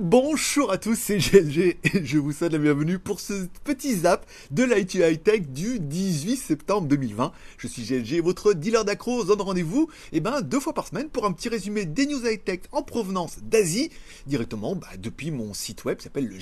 Bonjour 0.00 0.70
à 0.70 0.78
tous, 0.78 0.94
c'est 0.94 1.18
GLG 1.18 1.76
et 1.82 2.04
je 2.04 2.18
vous 2.18 2.32
souhaite 2.32 2.52
la 2.52 2.58
bienvenue 2.58 2.98
pour 2.98 3.18
ce 3.18 3.46
petit 3.64 3.94
zap 3.94 4.24
de 4.50 4.62
l'IT 4.62 4.94
High 4.94 5.22
Tech 5.22 5.48
du 5.48 5.80
18 5.80 6.36
septembre 6.36 6.86
2020. 6.86 7.32
Je 7.58 7.66
suis 7.66 7.82
GLG, 7.82 8.22
votre 8.22 8.52
dealer 8.52 8.84
d'accro, 8.84 9.24
donne 9.24 9.40
rendez-vous 9.40 9.88
et 10.12 10.20
ben, 10.20 10.40
deux 10.40 10.60
fois 10.60 10.72
par 10.72 10.86
semaine 10.86 11.08
pour 11.08 11.26
un 11.26 11.32
petit 11.32 11.48
résumé 11.48 11.84
des 11.84 12.06
news 12.06 12.24
high 12.24 12.42
tech 12.42 12.60
en 12.72 12.82
provenance 12.82 13.38
d'Asie, 13.42 13.90
directement 14.26 14.76
bah, 14.76 14.86
depuis 14.98 15.30
mon 15.30 15.52
site 15.52 15.84
web 15.84 15.98
qui 15.98 16.04
s'appelle 16.04 16.28
le 16.28 16.38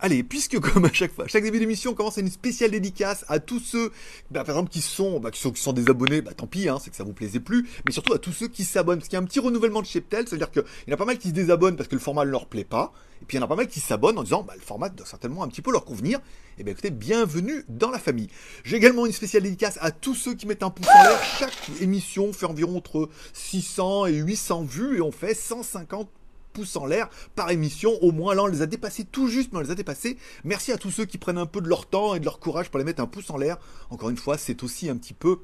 Allez, 0.00 0.22
puisque 0.22 0.58
comme 0.60 0.84
à 0.84 0.92
chaque 0.92 1.14
fois, 1.14 1.26
chaque 1.28 1.44
début 1.44 1.58
d'émission, 1.58 1.92
on 1.92 1.94
commence 1.94 2.18
à 2.18 2.20
une 2.20 2.30
spéciale 2.30 2.70
dédicace 2.70 3.24
à 3.28 3.38
tous 3.38 3.60
ceux, 3.60 3.90
bah, 4.30 4.44
par 4.44 4.56
exemple, 4.56 4.70
qui 4.70 4.80
sont, 4.80 5.20
bah, 5.20 5.30
qui 5.30 5.40
sont, 5.40 5.72
des 5.72 5.88
abonnés, 5.88 6.20
bah 6.20 6.32
tant 6.36 6.46
pis, 6.46 6.68
hein, 6.68 6.78
c'est 6.82 6.90
que 6.90 6.96
ça 6.96 7.04
vous 7.04 7.12
plaisait 7.12 7.40
plus, 7.40 7.68
mais 7.86 7.92
surtout 7.92 8.12
à 8.12 8.18
tous 8.18 8.32
ceux 8.32 8.48
qui 8.48 8.64
s'abonnent, 8.64 8.98
parce 8.98 9.08
qu'il 9.08 9.16
y 9.16 9.20
a 9.20 9.22
un 9.22 9.26
petit 9.26 9.40
renouvellement 9.40 9.80
de 9.80 9.86
Cheptel, 9.86 10.28
c'est-à-dire 10.28 10.50
qu'il 10.50 10.62
y 10.88 10.90
en 10.90 10.94
a 10.94 10.96
pas 10.96 11.04
mal 11.04 11.18
qui 11.18 11.28
se 11.28 11.32
désabonnent 11.32 11.76
parce 11.76 11.88
que 11.88 11.94
le 11.94 12.00
format 12.00 12.24
ne 12.24 12.30
leur 12.30 12.46
plaît 12.46 12.64
pas, 12.64 12.92
et 13.22 13.24
puis 13.24 13.36
il 13.36 13.40
y 13.40 13.42
en 13.42 13.46
a 13.46 13.48
pas 13.48 13.56
mal 13.56 13.68
qui 13.68 13.80
s'abonnent 13.80 14.18
en 14.18 14.22
disant, 14.22 14.42
bah, 14.42 14.54
le 14.56 14.62
format 14.62 14.88
doit 14.88 15.06
certainement 15.06 15.42
un 15.42 15.48
petit 15.48 15.62
peu 15.62 15.72
leur 15.72 15.84
convenir, 15.84 16.20
et 16.58 16.64
bien 16.64 16.72
écoutez, 16.72 16.90
bienvenue 16.90 17.64
dans 17.68 17.90
la 17.90 17.98
famille. 17.98 18.28
J'ai 18.64 18.76
également 18.76 19.06
une 19.06 19.12
spéciale 19.12 19.44
dédicace 19.44 19.78
à 19.80 19.90
tous 19.90 20.14
ceux 20.14 20.34
qui 20.34 20.46
mettent 20.46 20.62
un 20.62 20.70
pouce 20.70 20.88
en 20.88 21.02
l'air, 21.02 21.22
chaque 21.38 21.56
émission 21.80 22.32
fait 22.32 22.46
environ 22.46 22.76
entre 22.76 23.08
600 23.32 24.06
et 24.06 24.14
800 24.14 24.64
vues, 24.64 24.98
et 24.98 25.00
on 25.00 25.12
fait 25.12 25.34
150 25.34 26.10
pouces 26.54 26.76
en 26.76 26.86
l'air 26.86 27.10
par 27.34 27.50
émission. 27.50 27.92
Au 28.02 28.12
moins, 28.12 28.34
là, 28.34 28.44
on 28.44 28.46
les 28.46 28.62
a 28.62 28.66
dépassés 28.66 29.04
tout 29.04 29.28
juste, 29.28 29.52
mais 29.52 29.58
on 29.58 29.62
les 29.62 29.70
a 29.70 29.74
dépassés. 29.74 30.16
Merci 30.44 30.72
à 30.72 30.78
tous 30.78 30.90
ceux 30.90 31.04
qui 31.04 31.18
prennent 31.18 31.36
un 31.36 31.44
peu 31.44 31.60
de 31.60 31.68
leur 31.68 31.86
temps 31.86 32.14
et 32.14 32.20
de 32.20 32.24
leur 32.24 32.38
courage 32.38 32.70
pour 32.70 32.78
les 32.78 32.84
mettre 32.84 33.02
un 33.02 33.06
pouce 33.06 33.28
en 33.28 33.36
l'air. 33.36 33.58
Encore 33.90 34.08
une 34.08 34.16
fois, 34.16 34.38
c'est 34.38 34.62
aussi 34.62 34.88
un 34.88 34.96
petit 34.96 35.12
peu 35.12 35.40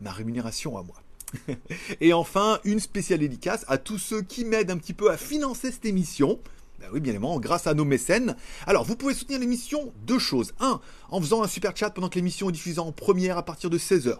ma 0.00 0.10
rémunération 0.10 0.78
à 0.78 0.82
moi. 0.82 0.96
et 2.00 2.12
enfin, 2.12 2.60
une 2.64 2.80
spéciale 2.80 3.18
dédicace 3.18 3.64
à 3.68 3.76
tous 3.76 3.98
ceux 3.98 4.22
qui 4.22 4.44
m'aident 4.44 4.70
un 4.70 4.78
petit 4.78 4.94
peu 4.94 5.10
à 5.10 5.16
financer 5.16 5.72
cette 5.72 5.84
émission. 5.84 6.38
Ben 6.78 6.88
oui, 6.92 7.00
bien 7.00 7.12
évidemment, 7.12 7.38
grâce 7.38 7.66
à 7.66 7.74
nos 7.74 7.84
mécènes. 7.84 8.36
Alors, 8.66 8.84
vous 8.84 8.96
pouvez 8.96 9.14
soutenir 9.14 9.40
l'émission 9.40 9.92
deux 10.06 10.18
choses. 10.18 10.52
Un, 10.60 10.80
en 11.10 11.20
faisant 11.20 11.42
un 11.42 11.48
super 11.48 11.76
chat 11.76 11.90
pendant 11.90 12.08
que 12.08 12.16
l'émission 12.16 12.48
est 12.48 12.52
diffusée 12.52 12.80
en 12.80 12.92
première 12.92 13.36
à 13.36 13.44
partir 13.44 13.70
de 13.70 13.78
16h. 13.78 14.16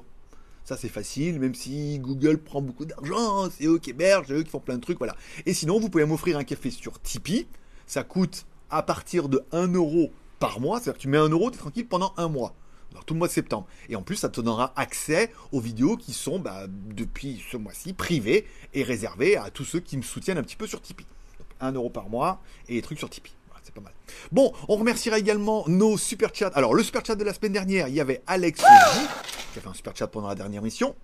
Ça, 0.64 0.76
c'est 0.76 0.88
facile, 0.88 1.40
même 1.40 1.54
si 1.54 1.98
Google 1.98 2.38
prend 2.38 2.62
beaucoup 2.62 2.84
d'argent, 2.84 3.50
c'est 3.50 3.66
eux 3.66 3.78
qui 3.78 3.90
hébergent, 3.90 4.28
c'est 4.28 4.34
eux 4.34 4.42
qui 4.44 4.50
font 4.50 4.60
plein 4.60 4.76
de 4.76 4.80
trucs, 4.80 4.98
voilà. 4.98 5.16
Et 5.44 5.54
sinon, 5.54 5.80
vous 5.80 5.88
pouvez 5.88 6.04
m'offrir 6.04 6.38
un 6.38 6.44
café 6.44 6.70
sur 6.70 7.00
Tipeee. 7.00 7.48
Ça 7.86 8.04
coûte 8.04 8.46
à 8.70 8.82
partir 8.82 9.28
de 9.28 9.44
1 9.50 9.72
euro 9.74 10.12
par 10.38 10.60
mois. 10.60 10.78
C'est-à-dire 10.78 10.98
que 10.98 11.02
tu 11.02 11.08
mets 11.08 11.18
1 11.18 11.30
euro, 11.30 11.50
tu 11.50 11.56
es 11.56 11.58
tranquille 11.58 11.86
pendant 11.86 12.14
un 12.16 12.28
mois. 12.28 12.54
Alors, 12.92 13.04
tout 13.04 13.14
le 13.14 13.18
mois 13.18 13.28
de 13.28 13.32
septembre. 13.32 13.66
Et 13.88 13.96
en 13.96 14.02
plus, 14.02 14.16
ça 14.16 14.28
te 14.28 14.40
donnera 14.40 14.72
accès 14.76 15.32
aux 15.50 15.60
vidéos 15.60 15.96
qui 15.96 16.12
sont, 16.12 16.38
bah, 16.38 16.66
depuis 16.68 17.42
ce 17.50 17.56
mois-ci, 17.56 17.92
privées 17.92 18.46
et 18.72 18.84
réservées 18.84 19.36
à 19.36 19.50
tous 19.50 19.64
ceux 19.64 19.80
qui 19.80 19.96
me 19.96 20.02
soutiennent 20.02 20.38
un 20.38 20.42
petit 20.42 20.56
peu 20.56 20.66
sur 20.68 20.80
Tipeee. 20.80 21.06
Donc, 21.38 21.48
1 21.60 21.72
euro 21.72 21.90
par 21.90 22.08
mois 22.08 22.40
et 22.68 22.74
des 22.74 22.82
trucs 22.82 22.98
sur 22.98 23.10
Tipeee 23.10 23.32
c'est 23.62 23.74
pas 23.74 23.80
mal. 23.80 23.92
Bon, 24.30 24.52
on 24.68 24.76
remerciera 24.76 25.18
également 25.18 25.64
nos 25.68 25.96
super 25.96 26.34
chats. 26.34 26.50
Alors, 26.54 26.74
le 26.74 26.82
super 26.82 27.04
chat 27.04 27.14
de 27.14 27.24
la 27.24 27.34
semaine 27.34 27.52
dernière, 27.52 27.88
il 27.88 27.94
y 27.94 28.00
avait 28.00 28.22
Alex 28.26 28.60
qui 28.60 29.58
a 29.58 29.62
fait 29.62 29.68
un 29.68 29.74
super 29.74 29.96
chat 29.96 30.06
pendant 30.06 30.28
la 30.28 30.34
dernière 30.34 30.62
mission. 30.62 30.94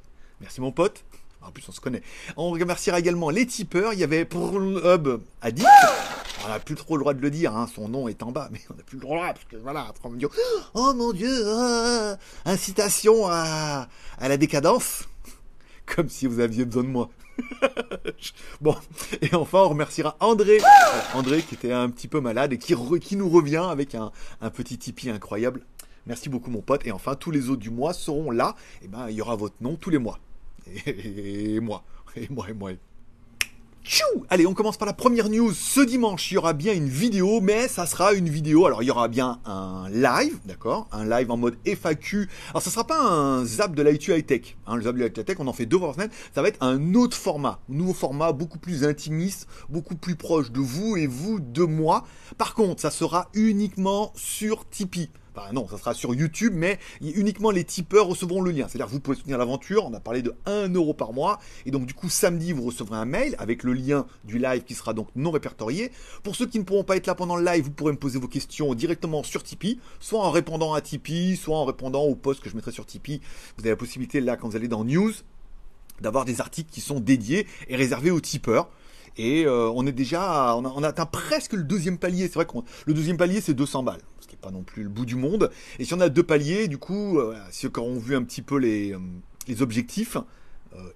Merci 0.40 0.60
mon 0.60 0.72
pote. 0.72 1.04
En 1.42 1.50
plus, 1.50 1.64
on 1.68 1.72
se 1.72 1.80
connaît. 1.80 2.02
On 2.36 2.50
remerciera 2.50 2.98
également 2.98 3.30
les 3.30 3.46
tipeurs. 3.46 3.92
Il 3.92 3.98
y 4.00 4.04
avait 4.04 4.22
Hub 4.22 5.20
Addict. 5.40 5.68
On 6.44 6.48
n'a 6.48 6.60
plus 6.60 6.74
trop 6.76 6.96
le 6.96 7.00
droit 7.02 7.14
de 7.14 7.20
le 7.20 7.30
dire, 7.30 7.54
hein. 7.56 7.68
son 7.74 7.88
nom 7.88 8.08
est 8.08 8.22
en 8.22 8.30
bas, 8.30 8.48
mais 8.52 8.60
on 8.70 8.74
n'a 8.74 8.82
plus 8.82 8.96
le 8.96 9.02
droit, 9.02 9.26
parce 9.26 9.44
que 9.44 9.56
voilà, 9.56 9.86
après 9.88 10.08
on 10.08 10.10
me 10.10 10.18
dit, 10.18 10.26
oh 10.74 10.94
mon 10.94 11.12
dieu, 11.12 11.44
ah, 11.46 12.16
incitation 12.44 13.26
à, 13.26 13.88
à 14.18 14.28
la 14.28 14.36
décadence. 14.36 15.08
Comme 15.84 16.08
si 16.08 16.26
vous 16.26 16.38
aviez 16.40 16.64
besoin 16.64 16.84
de 16.84 16.88
moi. 16.88 17.10
bon, 18.60 18.74
et 19.22 19.34
enfin, 19.34 19.60
on 19.60 19.70
remerciera 19.70 20.16
André, 20.20 20.58
André 21.14 21.42
qui 21.42 21.54
était 21.54 21.72
un 21.72 21.88
petit 21.90 22.08
peu 22.08 22.20
malade 22.20 22.52
et 22.52 22.58
qui, 22.58 22.74
qui 23.00 23.16
nous 23.16 23.28
revient 23.28 23.66
avec 23.70 23.94
un, 23.94 24.12
un 24.40 24.50
petit 24.50 24.78
Tipeee 24.78 25.10
incroyable. 25.10 25.62
Merci 26.06 26.30
beaucoup, 26.30 26.50
mon 26.50 26.62
pote. 26.62 26.86
Et 26.86 26.92
enfin, 26.92 27.14
tous 27.14 27.30
les 27.30 27.50
autres 27.50 27.60
du 27.60 27.70
mois 27.70 27.92
seront 27.92 28.30
là. 28.30 28.56
Et 28.80 28.86
eh 28.86 28.88
ben, 28.88 29.08
il 29.10 29.16
y 29.16 29.20
aura 29.20 29.36
votre 29.36 29.56
nom 29.60 29.76
tous 29.76 29.90
les 29.90 29.98
mois. 29.98 30.18
Et, 30.86 31.60
moi, 31.60 31.82
et 32.16 32.26
moi, 32.30 32.48
et 32.48 32.54
moi. 32.54 32.70
Allez, 34.30 34.46
on 34.46 34.52
commence 34.52 34.76
par 34.76 34.84
la 34.84 34.92
première 34.92 35.30
news. 35.30 35.54
Ce 35.54 35.80
dimanche, 35.80 36.30
il 36.30 36.34
y 36.34 36.36
aura 36.36 36.52
bien 36.52 36.74
une 36.74 36.88
vidéo, 36.88 37.40
mais 37.40 37.66
ça 37.68 37.86
sera 37.86 38.12
une 38.12 38.28
vidéo. 38.28 38.66
Alors, 38.66 38.82
il 38.82 38.86
y 38.86 38.90
aura 38.90 39.08
bien 39.08 39.40
un 39.46 39.88
live, 39.88 40.38
d'accord? 40.44 40.86
Un 40.92 41.08
live 41.08 41.30
en 41.30 41.38
mode 41.38 41.56
FAQ. 41.64 42.28
Alors, 42.50 42.60
ça 42.60 42.68
sera 42.68 42.86
pas 42.86 43.00
un 43.00 43.46
zap 43.46 43.74
de 43.74 43.82
l'IT 43.82 44.08
High 44.08 44.26
Tech. 44.26 44.58
Hein, 44.66 44.76
le 44.76 44.82
zap 44.82 44.94
de 44.94 45.02
l'IT 45.02 45.16
High 45.16 45.24
Tech, 45.24 45.36
on 45.38 45.46
en 45.46 45.54
fait 45.54 45.64
deux 45.64 45.80
par 45.80 45.94
semaine. 45.94 46.10
Ça 46.34 46.42
va 46.42 46.48
être 46.48 46.62
un 46.62 46.92
autre 46.92 47.16
format. 47.16 47.60
Un 47.70 47.74
nouveau 47.74 47.94
format, 47.94 48.32
beaucoup 48.32 48.58
plus 48.58 48.84
intimiste, 48.84 49.48
beaucoup 49.70 49.96
plus 49.96 50.16
proche 50.16 50.52
de 50.52 50.60
vous 50.60 50.98
et 50.98 51.06
vous 51.06 51.40
de 51.40 51.62
moi. 51.62 52.04
Par 52.36 52.52
contre, 52.52 52.82
ça 52.82 52.90
sera 52.90 53.30
uniquement 53.32 54.12
sur 54.14 54.68
Tipeee 54.68 55.08
non, 55.52 55.66
ça 55.68 55.78
sera 55.78 55.94
sur 55.94 56.14
YouTube, 56.14 56.52
mais 56.54 56.78
uniquement 57.00 57.50
les 57.50 57.64
tipeurs 57.64 58.06
recevront 58.06 58.40
le 58.40 58.50
lien. 58.50 58.66
C'est-à-dire 58.68 58.88
vous 58.88 59.00
pouvez 59.00 59.16
soutenir 59.16 59.38
l'aventure, 59.38 59.86
on 59.86 59.94
a 59.94 60.00
parlé 60.00 60.22
de 60.22 60.34
1 60.46 60.72
euro 60.74 60.94
par 60.94 61.12
mois, 61.12 61.38
et 61.66 61.70
donc 61.70 61.86
du 61.86 61.94
coup 61.94 62.08
samedi 62.08 62.52
vous 62.52 62.64
recevrez 62.64 62.96
un 62.96 63.04
mail 63.04 63.34
avec 63.38 63.62
le 63.62 63.72
lien 63.72 64.06
du 64.24 64.38
live 64.38 64.64
qui 64.64 64.74
sera 64.74 64.94
donc 64.94 65.08
non 65.16 65.30
répertorié. 65.30 65.92
Pour 66.22 66.36
ceux 66.36 66.46
qui 66.46 66.58
ne 66.58 66.64
pourront 66.64 66.84
pas 66.84 66.96
être 66.96 67.06
là 67.06 67.14
pendant 67.14 67.36
le 67.36 67.44
live, 67.44 67.64
vous 67.64 67.70
pourrez 67.70 67.92
me 67.92 67.98
poser 67.98 68.18
vos 68.18 68.28
questions 68.28 68.74
directement 68.74 69.22
sur 69.22 69.42
Tipeee, 69.42 69.80
soit 70.00 70.20
en 70.20 70.30
répondant 70.30 70.74
à 70.74 70.80
Tipeee, 70.80 71.36
soit 71.36 71.56
en 71.56 71.64
répondant 71.64 72.02
au 72.02 72.14
post 72.14 72.40
que 72.40 72.50
je 72.50 72.56
mettrai 72.56 72.72
sur 72.72 72.86
Tipeee. 72.86 73.20
Vous 73.56 73.62
avez 73.62 73.70
la 73.70 73.76
possibilité 73.76 74.20
là 74.20 74.36
quand 74.36 74.48
vous 74.48 74.56
allez 74.56 74.68
dans 74.68 74.84
News 74.84 75.12
d'avoir 76.00 76.24
des 76.24 76.40
articles 76.40 76.70
qui 76.70 76.80
sont 76.80 77.00
dédiés 77.00 77.46
et 77.68 77.76
réservés 77.76 78.10
aux 78.10 78.20
tipeurs. 78.20 78.70
Et 79.18 79.44
euh, 79.44 79.70
on 79.74 79.86
est 79.86 79.92
déjà, 79.92 80.56
on 80.56 80.82
atteint 80.82 81.06
presque 81.06 81.52
le 81.52 81.64
deuxième 81.64 81.98
palier. 81.98 82.28
C'est 82.28 82.34
vrai 82.34 82.46
que 82.46 82.52
le 82.86 82.94
deuxième 82.94 83.16
palier 83.16 83.40
c'est 83.40 83.54
200 83.54 83.82
balles 83.82 84.00
pas 84.40 84.50
non 84.52 84.62
plus 84.62 84.84
le 84.84 84.88
bout 84.88 85.04
du 85.04 85.16
monde. 85.16 85.50
Et 85.80 85.84
si 85.84 85.94
on 85.94 86.00
a 86.00 86.08
deux 86.08 86.22
paliers, 86.22 86.68
du 86.68 86.78
coup, 86.78 87.18
euh, 87.18 87.34
si 87.50 87.68
quand 87.70 87.82
on 87.82 87.98
vu 87.98 88.14
un 88.14 88.22
petit 88.22 88.42
peu 88.42 88.56
les, 88.56 88.92
euh, 88.92 89.60
objectifs, 89.60 90.16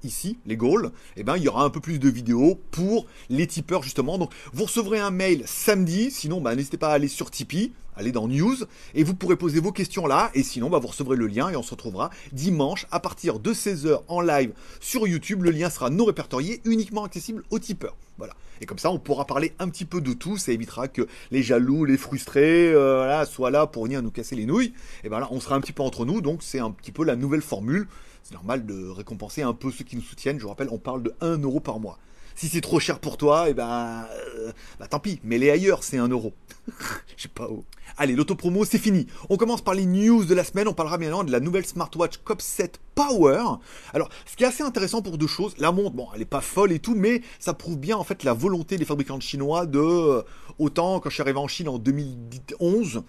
ici, 0.05 0.39
les 0.47 0.57
goals, 0.57 0.93
eh 1.17 1.25
ben, 1.25 1.37
il 1.37 1.43
y 1.43 1.49
aura 1.49 1.65
un 1.65 1.71
peu 1.71 1.81
plus 1.81 1.99
de 1.99 2.09
vidéos 2.09 2.61
pour 2.71 3.07
les 3.31 3.49
tipeurs 3.49 3.83
justement. 3.83 4.17
Donc 4.17 4.33
vous 4.53 4.65
recevrez 4.65 5.01
un 5.01 5.11
mail 5.11 5.43
samedi, 5.45 6.13
sinon 6.13 6.41
bah, 6.41 6.55
n'hésitez 6.55 6.77
pas 6.77 6.91
à 6.91 6.93
aller 6.93 7.09
sur 7.09 7.33
Tipeee, 7.33 7.73
aller 7.97 8.13
dans 8.13 8.29
News, 8.29 8.57
et 8.95 9.05
vous 9.05 9.15
pourrez 9.15 9.37
poser 9.37 9.61
vos 9.61 9.73
questions 9.73 10.07
là, 10.07 10.31
et 10.35 10.43
sinon 10.43 10.71
bah, 10.71 10.79
vous 10.79 10.89
recevrez 10.89 11.17
le 11.17 11.27
lien 11.27 11.51
et 11.51 11.57
on 11.57 11.63
se 11.63 11.73
retrouvera 11.73 12.11
dimanche 12.33 12.87
à 12.91 13.01
partir 13.01 13.39
de 13.39 13.53
16h 13.53 14.03
en 14.09 14.21
live 14.21 14.53
sur 14.81 15.07
YouTube. 15.07 15.43
Le 15.43 15.51
lien 15.51 15.71
sera 15.71 15.91
non 15.91 16.05
répertorié, 16.05 16.61
uniquement 16.65 17.05
accessible 17.05 17.43
aux 17.51 17.59
tipeurs. 17.59 17.97
Voilà. 18.19 18.35
Et 18.61 18.67
comme 18.67 18.79
ça, 18.79 18.91
on 18.91 18.99
pourra 18.99 19.27
parler 19.27 19.55
un 19.59 19.69
petit 19.69 19.85
peu 19.85 20.01
de 20.01 20.13
tout. 20.13 20.37
Ça 20.37 20.53
évitera 20.53 20.87
que 20.87 21.09
les 21.33 21.43
jaloux, 21.43 21.85
les 21.85 21.97
frustrés, 21.97 22.73
euh, 22.73 23.25
soient 23.25 23.51
là 23.51 23.67
pour 23.67 23.85
venir 23.85 24.03
nous 24.03 24.11
casser 24.11 24.37
les 24.37 24.47
nouilles. 24.47 24.73
Et 25.03 25.09
ben 25.09 25.27
on 25.31 25.41
sera 25.41 25.57
un 25.57 25.61
petit 25.61 25.73
peu 25.73 25.83
entre 25.83 26.05
nous. 26.05 26.21
Donc 26.21 26.43
c'est 26.43 26.61
un 26.61 26.71
petit 26.71 26.93
peu 26.93 27.05
la 27.05 27.17
nouvelle 27.17 27.43
formule 27.43 27.89
c'est 28.23 28.35
normal 28.35 28.67
de 28.67 28.89
récompenser 28.89 29.43
un 29.43 29.53
peu 29.53 29.71
ceux 29.71 29.85
qui 29.85 29.97
nous 29.97 30.03
soutiennent. 30.03 30.39
Je 30.39 30.43
vous 30.43 30.49
rappelle, 30.49 30.69
on 30.71 30.79
parle 30.79 31.03
de 31.03 31.15
1 31.21 31.39
euro 31.39 31.61
par 31.61 31.81
mois. 31.81 31.99
Si 32.35 32.49
c'est 32.49 32.61
trop 32.61 32.81
cher 32.81 32.99
pour 32.99 33.17
toi, 33.17 33.49
et 33.49 33.51
eh 33.51 33.55
ben, 33.55 34.07
euh, 34.11 34.53
bah 34.79 34.87
tant 34.87 34.99
pis, 34.99 35.21
mets-les 35.25 35.51
ailleurs, 35.51 35.83
c'est 35.83 35.99
1 35.99 36.09
euro. 36.09 36.33
Je 37.17 37.23
sais 37.23 37.29
pas 37.29 37.49
où. 37.49 37.65
Allez, 37.99 38.15
l'autopromo, 38.15 38.65
c'est 38.65 38.79
fini. 38.79 39.07
On 39.29 39.37
commence 39.37 39.61
par 39.61 39.75
les 39.75 39.85
news 39.85 40.25
de 40.25 40.35
la 40.35 40.45
semaine. 40.45 40.67
On 40.67 40.73
parlera 40.73 40.97
évidemment 40.97 41.25
de 41.25 41.33
la 41.33 41.41
nouvelle 41.41 41.67
smartwatch 41.67 42.19
COP 42.25 42.41
7 42.41 42.81
Power. 42.95 43.43
Alors, 43.93 44.09
ce 44.27 44.37
qui 44.37 44.45
est 44.45 44.47
assez 44.47 44.63
intéressant 44.63 45.03
pour 45.03 45.19
deux 45.19 45.27
choses, 45.27 45.55
la 45.59 45.73
montre, 45.73 45.95
bon, 45.95 46.09
elle 46.15 46.23
est 46.23 46.27
pas 46.27 46.41
folle 46.41 46.73
et 46.73 46.79
tout, 46.79 46.95
mais 46.95 47.23
ça 47.39 47.53
prouve 47.55 47.79
bien 47.79 47.97
en 47.97 48.05
fait 48.05 48.25
la 48.25 48.33
volonté 48.33 48.77
des 48.77 48.85
fabricants 48.85 49.21
chinois 49.21 49.67
de, 49.67 49.79
euh, 49.79 50.23
autant 50.59 51.01
quand 51.01 51.11
je 51.11 51.15
suis 51.15 51.23
arrivé 51.23 51.39
en 51.39 51.49
Chine 51.49 51.69
en 51.69 51.79
2011, 51.79 53.03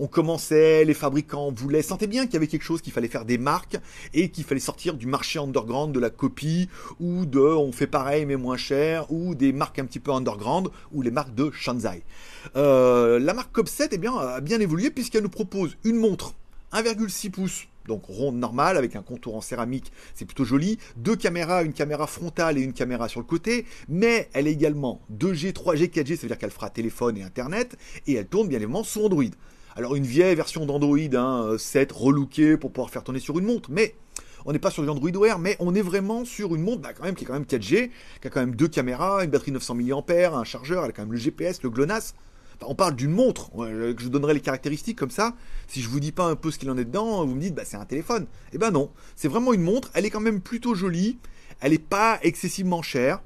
on 0.00 0.06
commençait, 0.06 0.84
les 0.86 0.94
fabricants 0.94 1.52
voulaient, 1.52 1.82
sentaient 1.82 2.06
bien 2.06 2.24
qu'il 2.24 2.34
y 2.34 2.36
avait 2.38 2.46
quelque 2.46 2.64
chose, 2.64 2.80
qu'il 2.80 2.92
fallait 2.92 3.06
faire 3.06 3.26
des 3.26 3.36
marques 3.36 3.76
et 4.14 4.30
qu'il 4.30 4.44
fallait 4.44 4.58
sortir 4.58 4.94
du 4.94 5.06
marché 5.06 5.38
underground 5.38 5.94
de 5.94 6.00
la 6.00 6.08
copie 6.08 6.70
ou 7.00 7.26
de 7.26 7.38
on 7.38 7.70
fait 7.70 7.86
pareil 7.86 8.24
mais 8.24 8.36
moins 8.36 8.56
cher 8.56 9.12
ou 9.12 9.34
des 9.34 9.52
marques 9.52 9.78
un 9.78 9.84
petit 9.84 10.00
peu 10.00 10.10
underground 10.10 10.70
ou 10.92 11.02
les 11.02 11.10
marques 11.10 11.34
de 11.34 11.50
Shanzai. 11.50 12.02
Euh, 12.56 13.18
la 13.18 13.34
marque 13.34 13.52
Copset 13.52 13.90
eh 13.92 13.98
bien, 13.98 14.16
a 14.16 14.40
bien 14.40 14.58
évolué 14.58 14.90
puisqu'elle 14.90 15.22
nous 15.22 15.28
propose 15.28 15.76
une 15.84 15.96
montre 15.96 16.32
1,6 16.72 17.30
pouces 17.30 17.66
donc 17.86 18.04
ronde 18.04 18.36
normale 18.36 18.76
avec 18.76 18.94
un 18.94 19.02
contour 19.02 19.36
en 19.36 19.40
céramique, 19.40 19.90
c'est 20.14 20.24
plutôt 20.24 20.44
joli. 20.44 20.78
Deux 20.96 21.16
caméras, 21.16 21.64
une 21.64 21.72
caméra 21.72 22.06
frontale 22.06 22.56
et 22.56 22.62
une 22.62 22.72
caméra 22.72 23.08
sur 23.08 23.20
le 23.20 23.26
côté, 23.26 23.66
mais 23.88 24.28
elle 24.32 24.46
est 24.46 24.52
également 24.52 25.00
2G, 25.12 25.52
3G, 25.52 25.90
4G, 25.90 26.14
ça 26.14 26.22
veut 26.22 26.28
dire 26.28 26.38
qu'elle 26.38 26.52
fera 26.52 26.70
téléphone 26.70 27.16
et 27.16 27.22
internet, 27.22 27.76
et 28.06 28.14
elle 28.14 28.26
tourne 28.26 28.48
bien 28.48 28.58
évidemment 28.58 28.84
sous 28.84 29.04
Android. 29.04 29.24
Alors 29.76 29.94
une 29.94 30.04
vieille 30.04 30.34
version 30.34 30.66
d'Android, 30.66 30.98
hein, 31.14 31.56
7 31.56 31.92
relookée 31.92 32.56
pour 32.56 32.72
pouvoir 32.72 32.90
faire 32.90 33.04
tourner 33.04 33.20
sur 33.20 33.38
une 33.38 33.44
montre, 33.44 33.70
mais 33.70 33.94
on 34.44 34.52
n'est 34.52 34.58
pas 34.58 34.70
sur 34.70 34.82
du 34.82 34.88
Android 34.88 35.12
Wear, 35.12 35.38
mais 35.38 35.56
on 35.60 35.74
est 35.76 35.82
vraiment 35.82 36.24
sur 36.24 36.56
une 36.56 36.62
montre 36.62 36.82
bah, 36.82 36.92
quand 36.92 37.04
même, 37.04 37.14
qui 37.14 37.22
est 37.24 37.26
quand 37.26 37.34
même 37.34 37.44
4G, 37.44 37.90
qui 38.20 38.26
a 38.26 38.30
quand 38.30 38.40
même 38.40 38.56
deux 38.56 38.66
caméras, 38.66 39.22
une 39.24 39.30
batterie 39.30 39.52
900 39.52 39.74
mAh, 39.76 40.34
un 40.34 40.44
chargeur, 40.44 40.84
elle 40.84 40.90
a 40.90 40.92
quand 40.92 41.02
même 41.02 41.12
le 41.12 41.18
GPS, 41.18 41.62
le 41.62 41.70
GLONASS. 41.70 42.14
on 42.62 42.74
parle 42.74 42.96
d'une 42.96 43.12
montre, 43.12 43.50
je 43.56 44.02
vous 44.02 44.10
donnerai 44.10 44.34
les 44.34 44.40
caractéristiques 44.40 44.98
comme 44.98 45.10
ça. 45.10 45.34
Si 45.68 45.80
je 45.80 45.88
vous 45.88 46.00
dis 46.00 46.12
pas 46.12 46.24
un 46.24 46.36
peu 46.36 46.50
ce 46.50 46.58
qu'il 46.58 46.70
en 46.70 46.76
est 46.76 46.84
dedans, 46.84 47.24
vous 47.24 47.34
me 47.36 47.40
dites, 47.40 47.54
bah, 47.54 47.64
c'est 47.64 47.76
un 47.76 47.84
téléphone. 47.84 48.26
Eh 48.52 48.58
ben 48.58 48.72
non, 48.72 48.90
c'est 49.14 49.28
vraiment 49.28 49.52
une 49.52 49.62
montre. 49.62 49.90
Elle 49.94 50.04
est 50.04 50.10
quand 50.10 50.20
même 50.20 50.40
plutôt 50.40 50.74
jolie. 50.74 51.18
Elle 51.60 51.72
n'est 51.72 51.78
pas 51.78 52.18
excessivement 52.22 52.82
chère. 52.82 53.20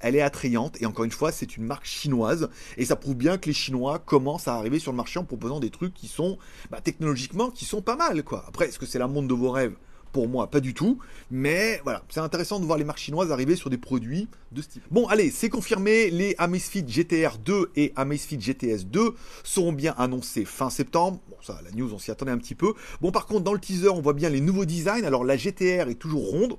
Elle 0.00 0.16
est 0.16 0.22
attrayante 0.22 0.80
et 0.80 0.86
encore 0.86 1.04
une 1.04 1.10
fois, 1.10 1.32
c'est 1.32 1.56
une 1.56 1.64
marque 1.64 1.86
chinoise 1.86 2.48
et 2.76 2.84
ça 2.84 2.96
prouve 2.96 3.14
bien 3.14 3.38
que 3.38 3.46
les 3.46 3.54
Chinois 3.54 3.98
commencent 3.98 4.48
à 4.48 4.54
arriver 4.54 4.78
sur 4.78 4.92
le 4.92 4.96
marché 4.96 5.18
en 5.18 5.24
proposant 5.24 5.60
des 5.60 5.70
trucs 5.70 5.94
qui 5.94 6.08
sont 6.08 6.38
bah, 6.70 6.80
technologiquement 6.82 7.50
qui 7.50 7.64
sont 7.64 7.82
pas 7.82 7.96
mal 7.96 8.22
quoi. 8.22 8.44
Après, 8.48 8.68
est-ce 8.68 8.78
que 8.78 8.86
c'est 8.86 8.98
la 8.98 9.08
montre 9.08 9.28
de 9.28 9.34
vos 9.34 9.50
rêves? 9.50 9.74
Pour 10.12 10.28
moi, 10.28 10.48
pas 10.48 10.60
du 10.60 10.74
tout. 10.74 11.00
Mais 11.32 11.80
voilà, 11.82 12.04
c'est 12.08 12.20
intéressant 12.20 12.60
de 12.60 12.64
voir 12.64 12.78
les 12.78 12.84
marques 12.84 13.00
chinoises 13.00 13.32
arriver 13.32 13.56
sur 13.56 13.68
des 13.68 13.78
produits 13.78 14.28
de 14.52 14.62
ce 14.62 14.68
type. 14.68 14.84
Bon, 14.92 15.08
allez, 15.08 15.28
c'est 15.32 15.48
confirmé. 15.48 16.08
Les 16.08 16.36
Amazfit 16.38 16.84
GTR 16.86 17.38
2 17.44 17.72
et 17.74 17.92
Amazfit 17.96 18.40
GTS 18.40 18.84
2 18.86 19.12
seront 19.42 19.72
bien 19.72 19.92
annoncés 19.98 20.44
fin 20.44 20.70
septembre. 20.70 21.18
Bon, 21.28 21.36
ça, 21.42 21.58
la 21.64 21.72
news, 21.72 21.92
on 21.92 21.98
s'y 21.98 22.12
attendait 22.12 22.30
un 22.30 22.38
petit 22.38 22.54
peu. 22.54 22.74
Bon, 23.00 23.10
par 23.10 23.26
contre, 23.26 23.42
dans 23.42 23.52
le 23.52 23.58
teaser, 23.58 23.88
on 23.88 24.02
voit 24.02 24.12
bien 24.12 24.28
les 24.28 24.40
nouveaux 24.40 24.66
designs. 24.66 25.02
Alors, 25.02 25.24
la 25.24 25.36
GTR 25.36 25.88
est 25.88 25.98
toujours 25.98 26.30
ronde 26.30 26.58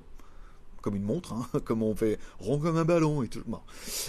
comme 0.86 0.94
une 0.94 1.02
montre, 1.02 1.32
hein, 1.32 1.58
comme 1.64 1.82
on 1.82 1.96
fait 1.96 2.16
rond 2.38 2.60
comme 2.60 2.76
un 2.76 2.84
ballon 2.84 3.24
et 3.24 3.26
tout. 3.26 3.42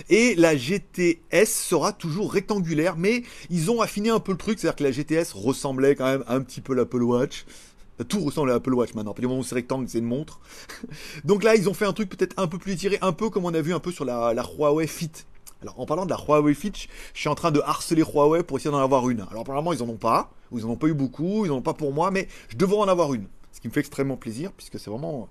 Et 0.09 0.35
la 0.35 0.55
GTS 0.55 1.47
sera 1.47 1.91
toujours 1.91 2.31
rectangulaire, 2.31 2.97
mais 2.97 3.23
ils 3.49 3.71
ont 3.71 3.81
affiné 3.81 4.11
un 4.11 4.19
peu 4.19 4.31
le 4.31 4.37
truc, 4.37 4.59
c'est-à-dire 4.59 4.75
que 4.75 4.83
la 4.83 4.91
GTS 4.91 5.33
ressemblait 5.33 5.95
quand 5.95 6.05
même 6.05 6.23
un 6.27 6.39
petit 6.41 6.61
peu 6.61 6.75
l'Apple 6.75 7.01
Watch. 7.01 7.45
Tout 8.07 8.19
ressemble 8.19 8.51
à 8.51 8.53
l'Apple 8.53 8.75
Watch 8.75 8.93
maintenant. 8.93 9.15
Puis 9.15 9.21
du 9.21 9.27
moment 9.27 9.39
où 9.39 9.43
c'est 9.43 9.55
rectangle, 9.55 9.89
c'est 9.89 9.97
une 9.97 10.05
montre. 10.05 10.39
Donc 11.25 11.43
là, 11.43 11.55
ils 11.55 11.67
ont 11.67 11.73
fait 11.73 11.85
un 11.85 11.93
truc 11.93 12.09
peut-être 12.09 12.35
un 12.37 12.45
peu 12.45 12.59
plus 12.59 12.73
étiré, 12.73 12.99
un 13.01 13.11
peu 13.11 13.31
comme 13.31 13.45
on 13.45 13.53
a 13.55 13.61
vu 13.61 13.73
un 13.73 13.79
peu 13.79 13.91
sur 13.91 14.05
la, 14.05 14.35
Huawei 14.35 14.85
Fit. 14.85 15.09
Alors, 15.63 15.79
en 15.79 15.87
parlant 15.87 16.05
de 16.05 16.11
la 16.11 16.17
Huawei 16.17 16.53
Fit, 16.53 16.73
je 17.15 17.19
suis 17.19 17.29
en 17.29 17.33
train 17.33 17.49
de 17.49 17.59
harceler 17.61 18.03
Huawei 18.03 18.43
pour 18.43 18.57
essayer 18.57 18.69
d'en 18.69 18.77
avoir 18.77 19.09
une. 19.09 19.21
Alors, 19.31 19.41
apparemment, 19.41 19.73
ils 19.73 19.81
en 19.81 19.89
ont 19.89 19.97
pas, 19.97 20.29
ou 20.51 20.59
ils 20.59 20.65
en 20.65 20.69
ont 20.69 20.75
pas 20.75 20.85
eu 20.85 20.93
beaucoup, 20.93 21.43
ils 21.47 21.51
en 21.51 21.55
ont 21.55 21.61
pas 21.63 21.73
pour 21.73 21.91
moi, 21.91 22.11
mais 22.11 22.27
je 22.49 22.55
devrais 22.55 22.77
en 22.77 22.87
avoir 22.87 23.15
une. 23.15 23.25
Ce 23.51 23.59
qui 23.59 23.67
me 23.67 23.73
fait 23.73 23.79
extrêmement 23.79 24.17
plaisir, 24.17 24.51
puisque 24.51 24.77
c'est 24.77 24.91
vraiment 24.91 25.27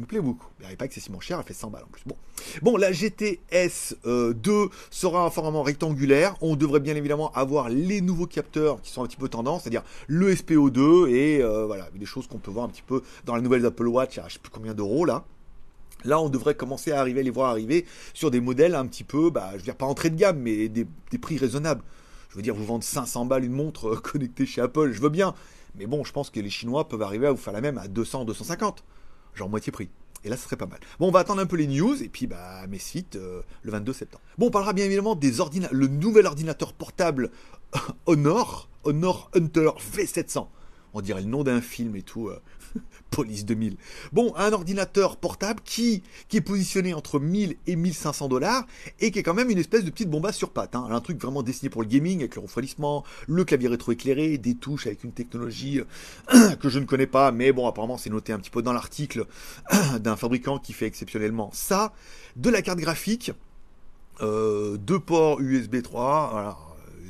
me 0.00 0.06
plaît 0.06 0.20
beaucoup. 0.20 0.48
Elle 0.62 0.68
n'est 0.68 0.76
pas 0.76 0.84
excessivement 0.84 1.20
chère, 1.20 1.38
elle 1.38 1.46
fait 1.46 1.54
100 1.54 1.70
balles 1.70 1.84
en 1.84 1.90
plus. 1.90 2.02
Bon, 2.06 2.16
bon 2.62 2.76
la 2.76 2.92
GTS 2.92 3.94
2 4.04 4.04
euh, 4.06 4.68
sera 4.90 5.24
un 5.24 5.30
format 5.30 5.62
rectangulaire. 5.62 6.36
On 6.40 6.56
devrait 6.56 6.80
bien 6.80 6.96
évidemment 6.96 7.32
avoir 7.32 7.68
les 7.68 8.00
nouveaux 8.00 8.26
capteurs 8.26 8.80
qui 8.82 8.90
sont 8.90 9.02
un 9.02 9.06
petit 9.06 9.16
peu 9.16 9.28
tendance, 9.28 9.62
c'est-à-dire 9.62 9.84
le 10.06 10.34
SPO2 10.34 11.08
et 11.08 11.42
euh, 11.42 11.66
voilà, 11.66 11.88
des 11.94 12.06
choses 12.06 12.26
qu'on 12.26 12.38
peut 12.38 12.50
voir 12.50 12.66
un 12.66 12.68
petit 12.68 12.82
peu 12.82 13.02
dans 13.24 13.36
les 13.36 13.42
nouvelles 13.42 13.64
Apple 13.64 13.88
Watch 13.88 14.18
à 14.18 14.28
je 14.28 14.34
sais 14.34 14.38
plus 14.38 14.50
combien 14.50 14.74
d'euros 14.74 15.04
là. 15.04 15.24
Là, 16.04 16.20
on 16.20 16.28
devrait 16.28 16.54
commencer 16.54 16.92
à 16.92 17.00
arriver, 17.00 17.22
les 17.22 17.30
voir 17.30 17.50
arriver 17.50 17.84
sur 18.14 18.30
des 18.30 18.40
modèles 18.40 18.74
un 18.74 18.86
petit 18.86 19.02
peu, 19.02 19.30
bah, 19.30 19.50
je 19.52 19.56
veux 19.56 19.62
dire 19.62 19.76
pas 19.76 19.86
entrée 19.86 20.10
de 20.10 20.16
gamme, 20.16 20.38
mais 20.38 20.68
des, 20.68 20.86
prix 21.20 21.38
raisonnables. 21.38 21.82
Je 22.30 22.36
veux 22.36 22.42
dire, 22.42 22.54
vous 22.54 22.66
vendre 22.66 22.84
500 22.84 23.24
balles 23.24 23.44
une 23.44 23.52
montre 23.52 23.88
euh, 23.88 23.96
connectée 24.02 24.46
chez 24.46 24.60
Apple, 24.60 24.92
je 24.92 25.00
veux 25.00 25.08
bien. 25.08 25.34
Mais 25.74 25.86
bon, 25.86 26.04
je 26.04 26.12
pense 26.12 26.30
que 26.30 26.38
les 26.38 26.50
Chinois 26.50 26.86
peuvent 26.86 27.02
arriver 27.02 27.26
à 27.26 27.32
vous 27.32 27.38
faire 27.38 27.52
la 27.52 27.60
même 27.60 27.78
à 27.78 27.88
200, 27.88 28.24
250 28.24 28.84
genre 29.36 29.48
moitié 29.48 29.70
prix. 29.70 29.88
Et 30.24 30.28
là, 30.28 30.36
ce 30.36 30.44
serait 30.44 30.56
pas 30.56 30.66
mal. 30.66 30.80
Bon, 30.98 31.08
on 31.08 31.10
va 31.12 31.20
attendre 31.20 31.40
un 31.40 31.46
peu 31.46 31.56
les 31.56 31.68
news, 31.68 32.02
et 32.02 32.08
puis, 32.08 32.26
bah, 32.26 32.66
mes 32.68 32.80
sites, 32.80 33.14
euh, 33.14 33.42
le 33.62 33.70
22 33.70 33.92
septembre. 33.92 34.24
Bon, 34.38 34.48
on 34.48 34.50
parlera 34.50 34.72
bien 34.72 34.84
évidemment 34.84 35.14
des 35.14 35.40
ordinateurs, 35.40 35.76
le 35.76 35.86
nouvel 35.86 36.26
ordinateur 36.26 36.72
portable 36.72 37.30
Honor, 38.06 38.68
Honor 38.84 39.30
Hunter 39.34 39.70
V700. 39.94 40.48
On 40.96 41.02
dirait 41.02 41.20
le 41.20 41.28
nom 41.28 41.44
d'un 41.44 41.60
film 41.60 41.94
et 41.94 42.00
tout. 42.00 42.28
Euh. 42.28 42.40
Police 43.10 43.44
2000. 43.44 43.76
Bon, 44.14 44.34
un 44.34 44.50
ordinateur 44.54 45.18
portable 45.18 45.60
qui, 45.62 46.02
est 46.32 46.40
positionné 46.40 46.94
entre 46.94 47.20
1000 47.20 47.56
et 47.66 47.76
1500 47.76 48.28
dollars 48.28 48.66
et 48.98 49.10
qui 49.10 49.18
est 49.18 49.22
quand 49.22 49.34
même 49.34 49.50
une 49.50 49.58
espèce 49.58 49.84
de 49.84 49.90
petite 49.90 50.08
bombasse 50.08 50.36
sur 50.36 50.50
patte. 50.50 50.74
Hein. 50.74 50.86
Un 50.90 51.00
truc 51.02 51.20
vraiment 51.20 51.42
destiné 51.42 51.68
pour 51.68 51.82
le 51.82 51.88
gaming 51.88 52.20
avec 52.20 52.34
le 52.36 52.40
refroidissement, 52.40 53.04
le 53.26 53.44
clavier 53.44 53.68
rétroéclairé, 53.68 54.38
des 54.38 54.54
touches 54.54 54.86
avec 54.86 55.04
une 55.04 55.12
technologie 55.12 55.82
que 56.60 56.70
je 56.70 56.78
ne 56.78 56.86
connais 56.86 57.06
pas, 57.06 57.30
mais 57.30 57.52
bon, 57.52 57.68
apparemment 57.68 57.98
c'est 57.98 58.10
noté 58.10 58.32
un 58.32 58.38
petit 58.38 58.50
peu 58.50 58.62
dans 58.62 58.72
l'article 58.72 59.26
d'un 60.00 60.16
fabricant 60.16 60.58
qui 60.58 60.72
fait 60.72 60.86
exceptionnellement 60.86 61.50
ça. 61.52 61.92
De 62.36 62.48
la 62.48 62.62
carte 62.62 62.78
graphique, 62.78 63.32
euh, 64.22 64.78
deux 64.78 64.98
ports 64.98 65.42
USB 65.42 65.82
3, 65.82 66.30
voilà, 66.32 66.56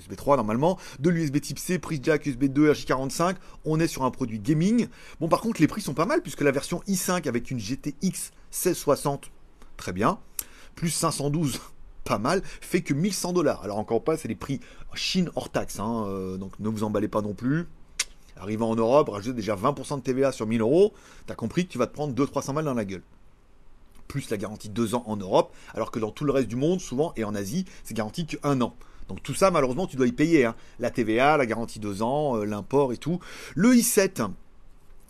USB 0.06 0.17
3 0.17 0.37
normalement, 0.37 0.79
de 1.00 1.11
l'USB 1.11 1.41
type 1.41 1.58
C, 1.58 1.79
prise 1.79 2.00
jack 2.03 2.26
USB 2.26 2.44
2 2.44 2.73
RJ45, 2.73 3.37
on 3.64 3.81
est 3.81 3.88
sur 3.88 4.05
un 4.05 4.11
produit 4.11 4.38
gaming. 4.38 4.88
Bon 5.20 5.29
par 5.29 5.41
contre 5.41 5.61
les 5.61 5.67
prix 5.67 5.81
sont 5.81 5.94
pas 5.94 6.06
mal 6.06 6.23
puisque 6.23 6.43
la 6.43 6.53
version 6.53 6.81
i5 6.87 7.29
avec 7.29 7.50
une 7.50 7.58
GTX 7.58 8.32
1660, 8.53 9.31
très 9.76 9.93
bien, 9.93 10.19
plus 10.75 10.91
512 10.91 11.61
pas 12.05 12.19
mal, 12.19 12.43
fait 12.44 12.82
que 12.82 12.94
1100 12.94 13.32
dollars. 13.32 13.62
Alors 13.64 13.79
encore 13.79 14.05
pas, 14.05 14.17
c'est 14.17 14.29
les 14.29 14.37
prix 14.37 14.61
Chine 14.94 15.31
hors 15.35 15.50
taxe, 15.50 15.79
hein, 15.79 16.06
euh, 16.06 16.37
donc 16.37 16.58
ne 16.58 16.69
vous 16.69 16.85
emballez 16.85 17.08
pas 17.08 17.20
non 17.20 17.35
plus. 17.35 17.67
Arrivant 18.38 18.70
en 18.70 18.76
Europe, 18.76 19.08
rajoute 19.08 19.35
déjà 19.35 19.56
20% 19.56 19.97
de 19.97 20.03
TVA 20.03 20.31
sur 20.31 20.47
1000 20.47 20.61
euros, 20.61 20.93
t'as 21.26 21.35
compris 21.35 21.67
que 21.67 21.73
tu 21.73 21.79
vas 21.79 21.87
te 21.87 21.94
prendre 21.94 22.14
200-300 22.14 22.55
balles 22.55 22.64
dans 22.64 22.75
la 22.75 22.85
gueule. 22.85 23.03
Plus 24.08 24.31
la 24.31 24.37
garantie 24.37 24.69
2 24.69 24.94
ans 24.94 25.05
en 25.06 25.17
Europe, 25.17 25.55
alors 25.75 25.91
que 25.91 25.99
dans 25.99 26.11
tout 26.11 26.25
le 26.25 26.32
reste 26.32 26.49
du 26.49 26.56
monde, 26.56 26.81
souvent, 26.81 27.12
et 27.17 27.25
en 27.25 27.35
Asie, 27.35 27.64
c'est 27.82 27.94
garanti 27.94 28.26
que 28.26 28.37
1 28.43 28.61
an. 28.61 28.75
Donc 29.08 29.23
tout 29.23 29.35
ça, 29.35 29.50
malheureusement, 29.50 29.87
tu 29.87 29.97
dois 29.97 30.06
y 30.06 30.12
payer. 30.12 30.44
Hein. 30.44 30.55
La 30.79 30.91
TVA, 30.91 31.37
la 31.37 31.47
garantie 31.47 31.79
2 31.79 32.03
ans, 32.03 32.37
euh, 32.37 32.44
l'import 32.44 32.93
et 32.93 32.97
tout. 32.97 33.20
Le 33.55 33.75
i7, 33.75 34.29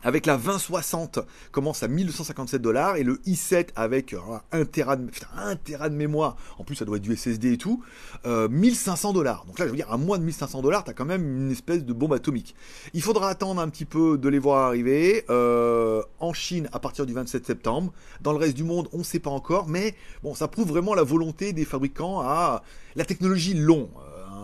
avec 0.06 0.24
la 0.24 0.36
2060 0.36 1.18
commence 1.50 1.82
à 1.82 1.88
1257 1.88 2.62
dollars 2.62 2.94
et 2.94 3.02
le 3.02 3.16
i7 3.26 3.70
avec 3.74 4.12
euh, 4.14 4.18
un 4.52 4.64
Tera 4.64 4.96
de, 4.96 5.94
mémoire, 5.96 6.36
en 6.58 6.64
plus 6.64 6.76
ça 6.76 6.84
doit 6.84 6.98
être 6.98 7.02
du 7.02 7.16
SSD 7.16 7.54
et 7.54 7.58
tout, 7.58 7.82
1500 8.24 9.10
euh, 9.10 9.12
dollars. 9.12 9.44
Donc 9.46 9.58
là 9.58 9.64
je 9.66 9.70
veux 9.70 9.76
dire 9.76 9.90
à 9.90 9.96
moins 9.96 10.18
de 10.18 10.22
1500 10.22 10.62
dollars 10.62 10.84
t'as 10.84 10.92
quand 10.92 11.04
même 11.04 11.26
une 11.26 11.50
espèce 11.50 11.84
de 11.84 11.92
bombe 11.92 12.12
atomique. 12.12 12.54
Il 12.94 13.02
faudra 13.02 13.28
attendre 13.28 13.60
un 13.60 13.68
petit 13.68 13.84
peu 13.84 14.16
de 14.16 14.28
les 14.28 14.38
voir 14.38 14.68
arriver 14.68 15.24
en 15.28 16.32
Chine 16.32 16.68
à 16.72 16.78
partir 16.78 17.04
du 17.04 17.12
27 17.12 17.44
septembre. 17.44 17.92
Dans 18.20 18.30
le 18.30 18.38
reste 18.38 18.56
du 18.56 18.62
monde 18.62 18.88
on 18.92 18.98
ne 18.98 19.02
sait 19.02 19.18
pas 19.18 19.30
encore, 19.30 19.66
mais 19.66 19.96
bon 20.22 20.36
ça 20.36 20.46
prouve 20.46 20.68
vraiment 20.68 20.94
la 20.94 21.02
volonté 21.02 21.52
des 21.52 21.64
fabricants 21.64 22.20
à 22.20 22.62
la 22.94 23.04
technologie 23.04 23.54
long. 23.54 23.90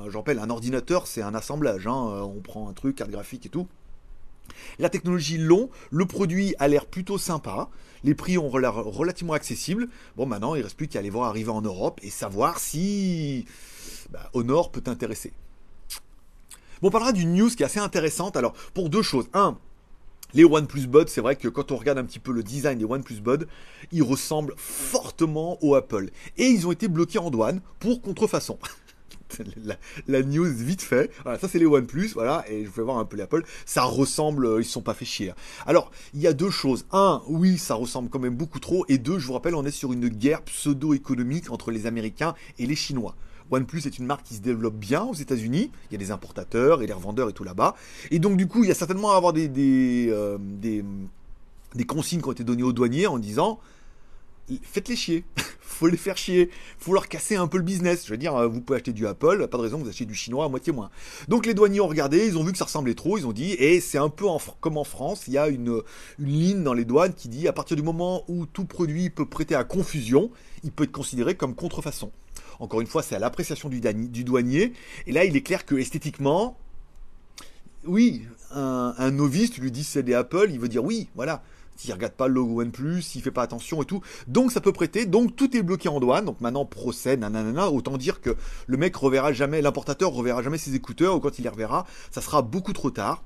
Euh, 0.02 0.10
J'en 0.10 0.20
rappelle, 0.20 0.38
un 0.38 0.50
ordinateur, 0.50 1.06
c'est 1.06 1.22
un 1.22 1.34
assemblage. 1.34 1.86
Hein. 1.86 2.08
Euh, 2.08 2.20
on 2.22 2.40
prend 2.40 2.68
un 2.68 2.72
truc, 2.72 2.96
carte 2.96 3.10
graphique 3.10 3.46
et 3.46 3.48
tout. 3.48 3.66
La 4.78 4.88
technologie 4.88 5.38
long, 5.38 5.70
le 5.90 6.06
produit 6.06 6.54
a 6.58 6.68
l'air 6.68 6.86
plutôt 6.86 7.18
sympa. 7.18 7.68
Les 8.04 8.14
prix 8.14 8.38
ont 8.38 8.56
l'air 8.56 8.74
relativement 8.74 9.34
accessibles. 9.34 9.88
Bon, 10.16 10.26
maintenant, 10.26 10.54
il 10.54 10.62
reste 10.62 10.76
plus 10.76 10.88
qu'à 10.88 10.98
aller 10.98 11.10
voir 11.10 11.28
arriver 11.28 11.50
en 11.50 11.62
Europe 11.62 12.00
et 12.02 12.10
savoir 12.10 12.58
si 12.58 13.46
bah, 14.10 14.30
Honor 14.32 14.70
peut 14.70 14.80
t'intéresser. 14.80 15.32
Bon, 16.80 16.88
on 16.88 16.90
parlera 16.90 17.12
d'une 17.12 17.34
news 17.34 17.50
qui 17.50 17.62
est 17.62 17.66
assez 17.66 17.78
intéressante. 17.78 18.36
Alors, 18.36 18.54
pour 18.74 18.90
deux 18.90 19.02
choses. 19.02 19.28
Un, 19.34 19.56
les 20.34 20.44
OnePlus 20.44 20.86
Buds, 20.86 21.08
c'est 21.08 21.20
vrai 21.20 21.36
que 21.36 21.48
quand 21.48 21.72
on 21.72 21.76
regarde 21.76 21.98
un 21.98 22.04
petit 22.04 22.18
peu 22.18 22.32
le 22.32 22.42
design 22.42 22.78
des 22.78 22.84
OnePlus 22.84 23.20
Buds, 23.20 23.46
ils 23.92 24.02
ressemblent 24.02 24.54
fortement 24.56 25.58
au 25.62 25.74
Apple. 25.74 26.10
Et 26.38 26.46
ils 26.46 26.66
ont 26.66 26.72
été 26.72 26.88
bloqués 26.88 27.18
en 27.18 27.30
douane 27.30 27.60
pour 27.78 28.00
contrefaçon. 28.00 28.58
la, 30.08 30.22
news 30.22 30.52
vite 30.52 30.82
fait. 30.82 31.10
Voilà, 31.22 31.38
ça 31.38 31.48
c'est 31.48 31.58
les 31.58 31.66
OnePlus, 31.66 32.10
voilà, 32.14 32.44
et 32.48 32.64
je 32.64 32.70
vais 32.70 32.82
voir 32.82 32.98
un 32.98 33.04
peu 33.04 33.16
les 33.16 33.22
Apple. 33.22 33.44
Ça 33.66 33.82
ressemble, 33.82 34.46
euh, 34.46 34.60
ils 34.60 34.64
sont 34.64 34.82
pas 34.82 34.94
fait 34.94 35.04
chier. 35.04 35.30
Hein. 35.30 35.34
Alors, 35.66 35.90
il 36.14 36.20
y 36.20 36.26
a 36.26 36.32
deux 36.32 36.50
choses. 36.50 36.84
Un, 36.92 37.22
oui, 37.28 37.58
ça 37.58 37.74
ressemble 37.74 38.08
quand 38.08 38.18
même 38.18 38.36
beaucoup 38.36 38.60
trop. 38.60 38.84
Et 38.88 38.98
deux, 38.98 39.18
je 39.18 39.26
vous 39.26 39.32
rappelle, 39.32 39.54
on 39.54 39.64
est 39.64 39.70
sur 39.70 39.92
une 39.92 40.08
guerre 40.08 40.42
pseudo-économique 40.42 41.50
entre 41.50 41.70
les 41.70 41.86
Américains 41.86 42.34
et 42.58 42.66
les 42.66 42.76
Chinois. 42.76 43.14
OnePlus 43.50 43.82
est 43.86 43.98
une 43.98 44.06
marque 44.06 44.24
qui 44.24 44.34
se 44.34 44.40
développe 44.40 44.74
bien 44.74 45.02
aux 45.02 45.14
États-Unis. 45.14 45.70
Il 45.90 45.92
y 45.92 45.96
a 45.96 45.98
des 45.98 46.10
importateurs 46.10 46.82
et 46.82 46.86
des 46.86 46.92
revendeurs 46.92 47.28
et 47.28 47.32
tout 47.32 47.44
là-bas. 47.44 47.74
Et 48.10 48.18
donc, 48.18 48.36
du 48.36 48.46
coup, 48.46 48.64
il 48.64 48.68
y 48.68 48.70
a 48.70 48.74
certainement 48.74 49.12
à 49.12 49.16
avoir 49.16 49.32
des, 49.32 50.08
euh, 50.10 50.38
consignes 51.86 52.20
qui 52.20 52.28
ont 52.28 52.32
été 52.32 52.44
données 52.44 52.62
aux 52.62 52.72
douaniers 52.72 53.06
en 53.06 53.18
disant 53.18 53.60
faites-les 54.62 54.96
chier. 54.96 55.24
faut 55.82 55.88
les 55.88 55.96
faire 55.96 56.16
chier. 56.16 56.50
Faut 56.78 56.92
leur 56.92 57.08
casser 57.08 57.36
un 57.36 57.46
peu 57.46 57.58
le 57.58 57.64
business. 57.64 58.06
Je 58.06 58.10
veux 58.10 58.16
dire, 58.16 58.36
euh, 58.36 58.46
vous 58.46 58.60
pouvez 58.60 58.76
acheter 58.76 58.92
du 58.92 59.06
Apple, 59.06 59.46
pas 59.48 59.56
de 59.58 59.62
raison 59.62 59.78
vous 59.78 59.88
achetiez 59.88 60.06
du 60.06 60.14
chinois 60.14 60.44
à 60.44 60.48
moitié 60.48 60.72
moins. 60.72 60.90
Donc 61.28 61.46
les 61.46 61.54
douaniers 61.54 61.80
ont 61.80 61.88
regardé, 61.88 62.26
ils 62.26 62.38
ont 62.38 62.44
vu 62.44 62.52
que 62.52 62.58
ça 62.58 62.64
ressemblait 62.64 62.94
trop, 62.94 63.18
ils 63.18 63.26
ont 63.26 63.32
dit, 63.32 63.52
et 63.52 63.80
c'est 63.80 63.98
un 63.98 64.08
peu 64.08 64.26
comme 64.60 64.76
en 64.76 64.84
France, 64.84 65.24
il 65.26 65.32
y 65.34 65.38
a 65.38 65.48
une, 65.48 65.82
ligne 66.18 66.62
dans 66.62 66.74
les 66.74 66.84
douanes 66.84 67.14
qui 67.14 67.28
dit 67.28 67.48
à 67.48 67.52
partir 67.52 67.76
du 67.76 67.82
moment 67.82 68.24
où 68.28 68.46
tout 68.46 68.64
produit 68.64 69.10
peut 69.10 69.26
prêter 69.26 69.54
à 69.54 69.64
confusion, 69.64 70.30
il 70.62 70.70
peut 70.70 70.84
être 70.84 70.92
considéré 70.92 71.34
comme 71.34 71.54
contrefaçon. 71.54 72.12
Encore 72.60 72.80
une 72.80 72.86
fois, 72.86 73.02
c'est 73.02 73.16
à 73.16 73.18
l'appréciation 73.18 73.68
du, 73.68 73.80
douanier. 74.24 74.72
Et 75.06 75.12
là, 75.12 75.24
il 75.24 75.36
est 75.36 75.42
clair 75.42 75.66
que 75.66 75.74
esthétiquement, 75.74 76.56
oui, 77.84 78.22
un, 78.52 79.10
novice, 79.10 79.58
lui 79.58 79.72
dis 79.72 79.82
c'est 79.82 80.04
des 80.04 80.14
Apple, 80.14 80.48
il 80.50 80.60
veut 80.60 80.68
dire 80.68 80.84
oui, 80.84 81.08
voilà. 81.16 81.42
S'il 81.76 81.92
regarde 81.92 82.12
pas 82.12 82.28
le 82.28 82.34
logo 82.34 82.60
OnePlus, 82.60 83.02
s'il 83.02 83.22
fait 83.22 83.30
pas 83.30 83.42
attention 83.42 83.82
et 83.82 83.86
tout. 83.86 84.00
Donc 84.26 84.52
ça 84.52 84.60
peut 84.60 84.72
prêter, 84.72 85.06
donc 85.06 85.36
tout 85.36 85.56
est 85.56 85.62
bloqué 85.62 85.88
en 85.88 86.00
douane. 86.00 86.24
Donc 86.24 86.40
maintenant 86.40 86.64
procès, 86.64 87.16
nanana, 87.16 87.70
autant 87.70 87.96
dire 87.96 88.20
que 88.20 88.36
le 88.66 88.76
mec 88.76 88.94
reverra 88.96 89.32
jamais, 89.32 89.62
l'importateur 89.62 90.12
reverra 90.12 90.42
jamais 90.42 90.58
ses 90.58 90.74
écouteurs, 90.74 91.16
ou 91.16 91.20
quand 91.20 91.38
il 91.38 91.42
les 91.42 91.48
reverra, 91.48 91.86
ça 92.10 92.20
sera 92.20 92.42
beaucoup 92.42 92.72
trop 92.72 92.90
tard. 92.90 93.22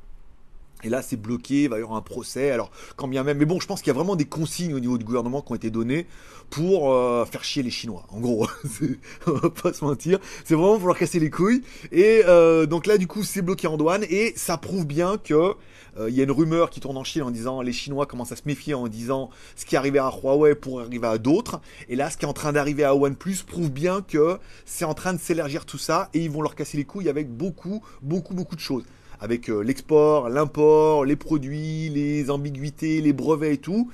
Et 0.85 0.89
là, 0.89 1.03
c'est 1.03 1.17
bloqué, 1.17 1.65
il 1.65 1.71
va 1.71 1.79
y 1.79 1.83
avoir 1.83 1.97
un 1.97 2.03
procès. 2.03 2.51
Alors, 2.51 2.71
quand 2.97 3.09
bien 3.09 3.25
même. 3.25 3.39
Mais 3.39 3.47
bon, 3.47 3.61
je 3.61 3.67
pense 3.67 3.81
qu'il 3.81 3.89
y 3.89 3.91
a 3.91 3.95
vraiment 3.95 4.15
des 4.17 4.27
consignes 4.27 4.75
au 4.75 4.81
niveau 4.81 4.99
du 4.99 5.05
gouvernement 5.05 5.41
qui 5.41 5.53
ont 5.53 5.55
été 5.55 5.71
données 5.71 6.07
pour 6.51 6.93
euh, 6.93 7.25
faire 7.25 7.45
chier 7.45 7.63
les 7.63 7.71
Chinois. 7.71 8.07
En 8.11 8.21
gros, 8.21 8.47
on 9.27 9.33
va 9.33 9.51
pas 9.51 9.73
se 9.73 9.85
mentir. 9.85 10.19
C'est 10.45 10.55
vraiment 10.55 10.79
pour 10.79 10.89
leur 10.89 10.99
casser 10.99 11.19
les 11.19 11.31
couilles. 11.31 11.63
Et 11.93 12.23
euh, 12.27 12.67
donc 12.67 12.87
là, 12.87 12.99
du 12.99 13.07
coup, 13.07 13.25
c'est 13.25 13.43
bloqué 13.43 13.67
en 13.67 13.77
douane. 13.77 14.05
Et 14.11 14.35
ça 14.37 14.59
prouve 14.59 14.87
bien 14.87 15.17
que 15.17 15.55
euh, 15.99 16.11
il 16.11 16.15
y 16.15 16.21
a 16.21 16.25
une 16.25 16.31
rumeur 16.31 16.69
qui 16.69 16.81
tourne 16.81 16.99
en 16.99 17.05
Chine 17.05 17.23
en 17.23 17.31
disant 17.31 17.63
les 17.63 17.73
Chinois 17.73 18.05
commencent 18.07 18.33
à 18.33 18.37
se 18.37 18.43
méfier 18.47 18.75
en 18.75 18.87
disant 18.87 19.31
ce 19.57 19.65
qui 19.65 19.77
arrivait 19.77 19.99
à 19.99 20.11
Huawei 20.11 20.55
pour 20.55 20.81
arriver 20.81 21.07
à 21.07 21.19
d'autres. 21.19 21.61
Et 21.89 21.97
là, 21.97 22.11
ce 22.11 22.19
qui 22.19 22.27
est 22.27 22.29
en 22.29 22.35
train 22.35 22.53
d'arriver 22.53 22.85
à 22.85 22.95
OnePlus 22.95 23.39
prouve 23.47 23.71
bien 23.71 24.03
que 24.03 24.39
c'est 24.67 24.85
en 24.85 24.95
train 24.95 25.15
de 25.15 25.21
s'élargir 25.21 25.65
tout 25.65 25.79
ça 25.79 26.11
et 26.13 26.21
ils 26.21 26.31
vont 26.31 26.43
leur 26.43 26.55
casser 26.55 26.77
les 26.77 26.85
couilles 26.85 27.09
avec 27.09 27.31
beaucoup, 27.31 27.83
beaucoup, 28.03 28.35
beaucoup 28.35 28.57
de 28.57 28.61
choses 28.61 28.85
avec 29.21 29.49
euh, 29.49 29.61
l'export, 29.61 30.29
l'import, 30.29 31.05
les 31.05 31.17
produits, 31.17 31.89
les 31.89 32.31
ambiguïtés, 32.31 33.01
les 33.01 33.13
brevets 33.13 33.55
et 33.55 33.59
tout. 33.59 33.91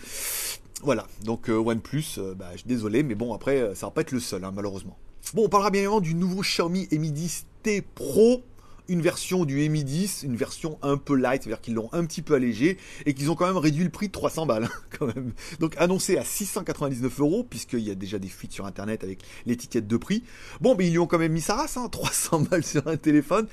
Voilà, 0.83 1.07
donc 1.25 1.49
euh, 1.49 1.57
OnePlus, 1.57 2.05
euh, 2.19 2.35
bah, 2.35 2.49
je 2.53 2.59
suis 2.59 2.69
désolé, 2.69 3.03
mais 3.03 3.15
bon, 3.15 3.33
après, 3.33 3.75
ça 3.75 3.87
va 3.87 3.91
pas 3.91 4.01
être 4.01 4.13
le 4.13 4.21
seul, 4.21 4.45
hein, 4.45 4.53
malheureusement. 4.55 4.97
Bon, 5.35 5.45
on 5.45 5.49
parlera 5.49 5.71
bien 5.71 5.83
évidemment 5.83 6.01
du 6.01 6.15
nouveau 6.15 6.43
Xiaomi 6.43 6.89
Mi 6.91 7.13
10 7.13 7.47
T 7.63 7.83
Pro 7.83 8.43
une 8.89 9.01
version 9.01 9.45
du 9.45 9.69
Mi 9.69 9.85
10, 9.85 10.25
une 10.25 10.37
version 10.37 10.79
un 10.83 10.97
peu 10.97 11.15
light, 11.15 11.43
c'est-à-dire 11.43 11.61
qu'ils 11.61 11.75
l'ont 11.75 11.89
un 11.93 12.05
petit 12.05 12.23
peu 12.23 12.35
allégé 12.35 12.79
et 13.07 13.15
qu'ils 13.15 13.31
ont 13.31 13.35
quand 13.35 13.47
même 13.47 13.57
réduit 13.57 13.85
le 13.85 13.91
prix 13.91 14.09
de 14.09 14.13
300 14.13 14.47
balles, 14.47 14.69
hein. 15.01 15.15
Donc 15.61 15.75
annoncé 15.79 16.17
à 16.19 16.25
699 16.25 17.21
euros, 17.21 17.45
puisqu'il 17.49 17.81
y 17.81 17.91
a 17.91 17.95
déjà 17.95 18.19
des 18.19 18.29
fuites 18.29 18.53
sur 18.53 18.67
internet 18.67 19.05
avec 19.05 19.21
l'étiquette 19.47 19.87
de 19.87 19.97
prix. 19.97 20.25
Bon, 20.61 20.75
mais 20.77 20.87
ils 20.87 20.91
lui 20.91 20.99
ont 20.99 21.07
quand 21.07 21.19
même 21.19 21.33
mis 21.33 21.41
sa 21.41 21.55
race, 21.55 21.77
hein, 21.77 21.89
300 21.89 22.41
balles 22.51 22.65
sur 22.65 22.87
un 22.87 22.97
téléphone. 22.97 23.47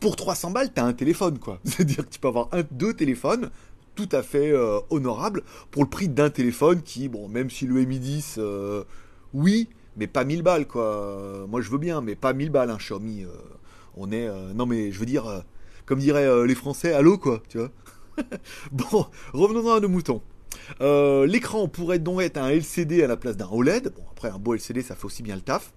pour 0.00 0.16
300 0.16 0.50
balles, 0.50 0.72
t'as 0.72 0.84
un 0.84 0.92
téléphone, 0.92 1.38
quoi. 1.38 1.60
C'est-à-dire 1.64 2.04
que 2.04 2.10
tu 2.10 2.20
peux 2.20 2.28
avoir 2.28 2.50
deux 2.70 2.94
téléphones 2.94 3.50
tout 3.94 4.08
à 4.12 4.22
fait 4.22 4.52
euh, 4.52 4.78
honorable 4.90 5.42
pour 5.70 5.82
le 5.82 5.88
prix 5.88 6.08
d'un 6.08 6.28
téléphone 6.28 6.82
qui, 6.82 7.08
bon, 7.08 7.28
même 7.28 7.48
si 7.48 7.66
le 7.66 7.82
Mi 7.84 7.98
10, 7.98 8.36
euh, 8.38 8.84
oui, 9.32 9.68
mais 9.96 10.06
pas 10.06 10.24
1000 10.24 10.42
balles, 10.42 10.66
quoi. 10.66 11.46
Moi, 11.48 11.62
je 11.62 11.70
veux 11.70 11.78
bien, 11.78 12.02
mais 12.02 12.14
pas 12.14 12.32
1000 12.32 12.50
balles, 12.50 12.70
un 12.70 12.76
Xiaomi. 12.76 13.24
Euh, 13.24 13.28
on 13.96 14.12
est. 14.12 14.26
Euh, 14.26 14.52
non, 14.54 14.66
mais 14.66 14.92
je 14.92 14.98
veux 14.98 15.06
dire, 15.06 15.26
euh, 15.26 15.40
comme 15.84 15.98
diraient 15.98 16.26
euh, 16.26 16.46
les 16.46 16.54
Français, 16.54 16.92
allô, 16.92 17.18
quoi, 17.18 17.42
tu 17.48 17.58
vois. 17.58 17.70
bon, 18.72 19.06
revenons 19.32 19.72
à 19.72 19.80
nos 19.80 19.88
moutons. 19.88 20.22
L'écran 20.80 21.68
pourrait 21.68 21.98
donc 21.98 22.20
être 22.22 22.38
un 22.38 22.48
LCD 22.48 23.02
à 23.02 23.06
la 23.06 23.16
place 23.16 23.36
d'un 23.36 23.48
OLED. 23.50 23.92
Bon, 23.94 24.02
après, 24.10 24.28
un 24.28 24.38
beau 24.38 24.54
LCD, 24.54 24.82
ça 24.82 24.94
fait 24.94 25.04
aussi 25.04 25.22
bien 25.22 25.34
le 25.34 25.42
taf. 25.42 25.72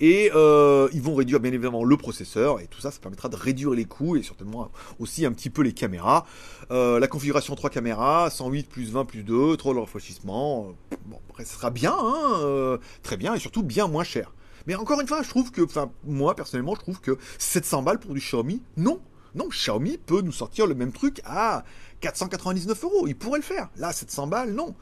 Et 0.00 0.26
ils 0.26 1.02
vont 1.02 1.14
réduire 1.14 1.40
bien 1.40 1.52
évidemment 1.52 1.82
le 1.82 1.96
processeur 1.96 2.60
et 2.60 2.66
tout 2.66 2.80
ça, 2.80 2.90
ça 2.90 3.00
permettra 3.00 3.30
de 3.30 3.36
réduire 3.36 3.70
les 3.70 3.86
coûts 3.86 4.16
et 4.16 4.22
certainement 4.22 4.70
aussi 4.98 5.24
un 5.24 5.32
petit 5.32 5.48
peu 5.48 5.62
les 5.62 5.72
caméras. 5.72 6.26
la 6.70 7.06
configuration 7.08 7.54
3 7.54 7.70
caméras, 7.70 8.28
108 8.30 8.68
plus 8.68 8.92
20 8.92 9.06
plus 9.06 9.22
2, 9.24 9.56
3 9.56 9.74
de 9.74 9.78
rafraîchissement. 9.80 10.74
bon, 11.06 11.18
après, 11.30 11.46
sera 11.46 11.70
bien, 11.70 11.96
hein, 11.98 12.78
très 13.02 13.16
bien 13.16 13.34
et 13.34 13.40
surtout 13.40 13.62
bien 13.62 13.88
moins 13.88 14.04
cher. 14.04 14.32
Mais 14.66 14.74
encore 14.74 15.00
une 15.00 15.06
fois, 15.06 15.22
je 15.22 15.28
trouve 15.28 15.50
que, 15.50 15.62
enfin, 15.62 15.90
moi 16.04 16.34
personnellement, 16.34 16.74
je 16.74 16.80
trouve 16.80 17.00
que 17.00 17.18
700 17.38 17.82
balles 17.82 18.00
pour 18.00 18.14
du 18.14 18.20
Xiaomi, 18.20 18.62
non. 18.76 19.00
Non, 19.34 19.48
Xiaomi 19.48 19.98
peut 19.98 20.20
nous 20.20 20.32
sortir 20.32 20.66
le 20.66 20.74
même 20.74 20.92
truc 20.92 21.20
à 21.24 21.64
499 22.00 22.84
euros. 22.84 23.06
Il 23.08 23.16
pourrait 23.16 23.40
le 23.40 23.44
faire. 23.44 23.68
Là, 23.76 23.92
700 23.92 24.28
balles, 24.28 24.52
non. 24.52 24.74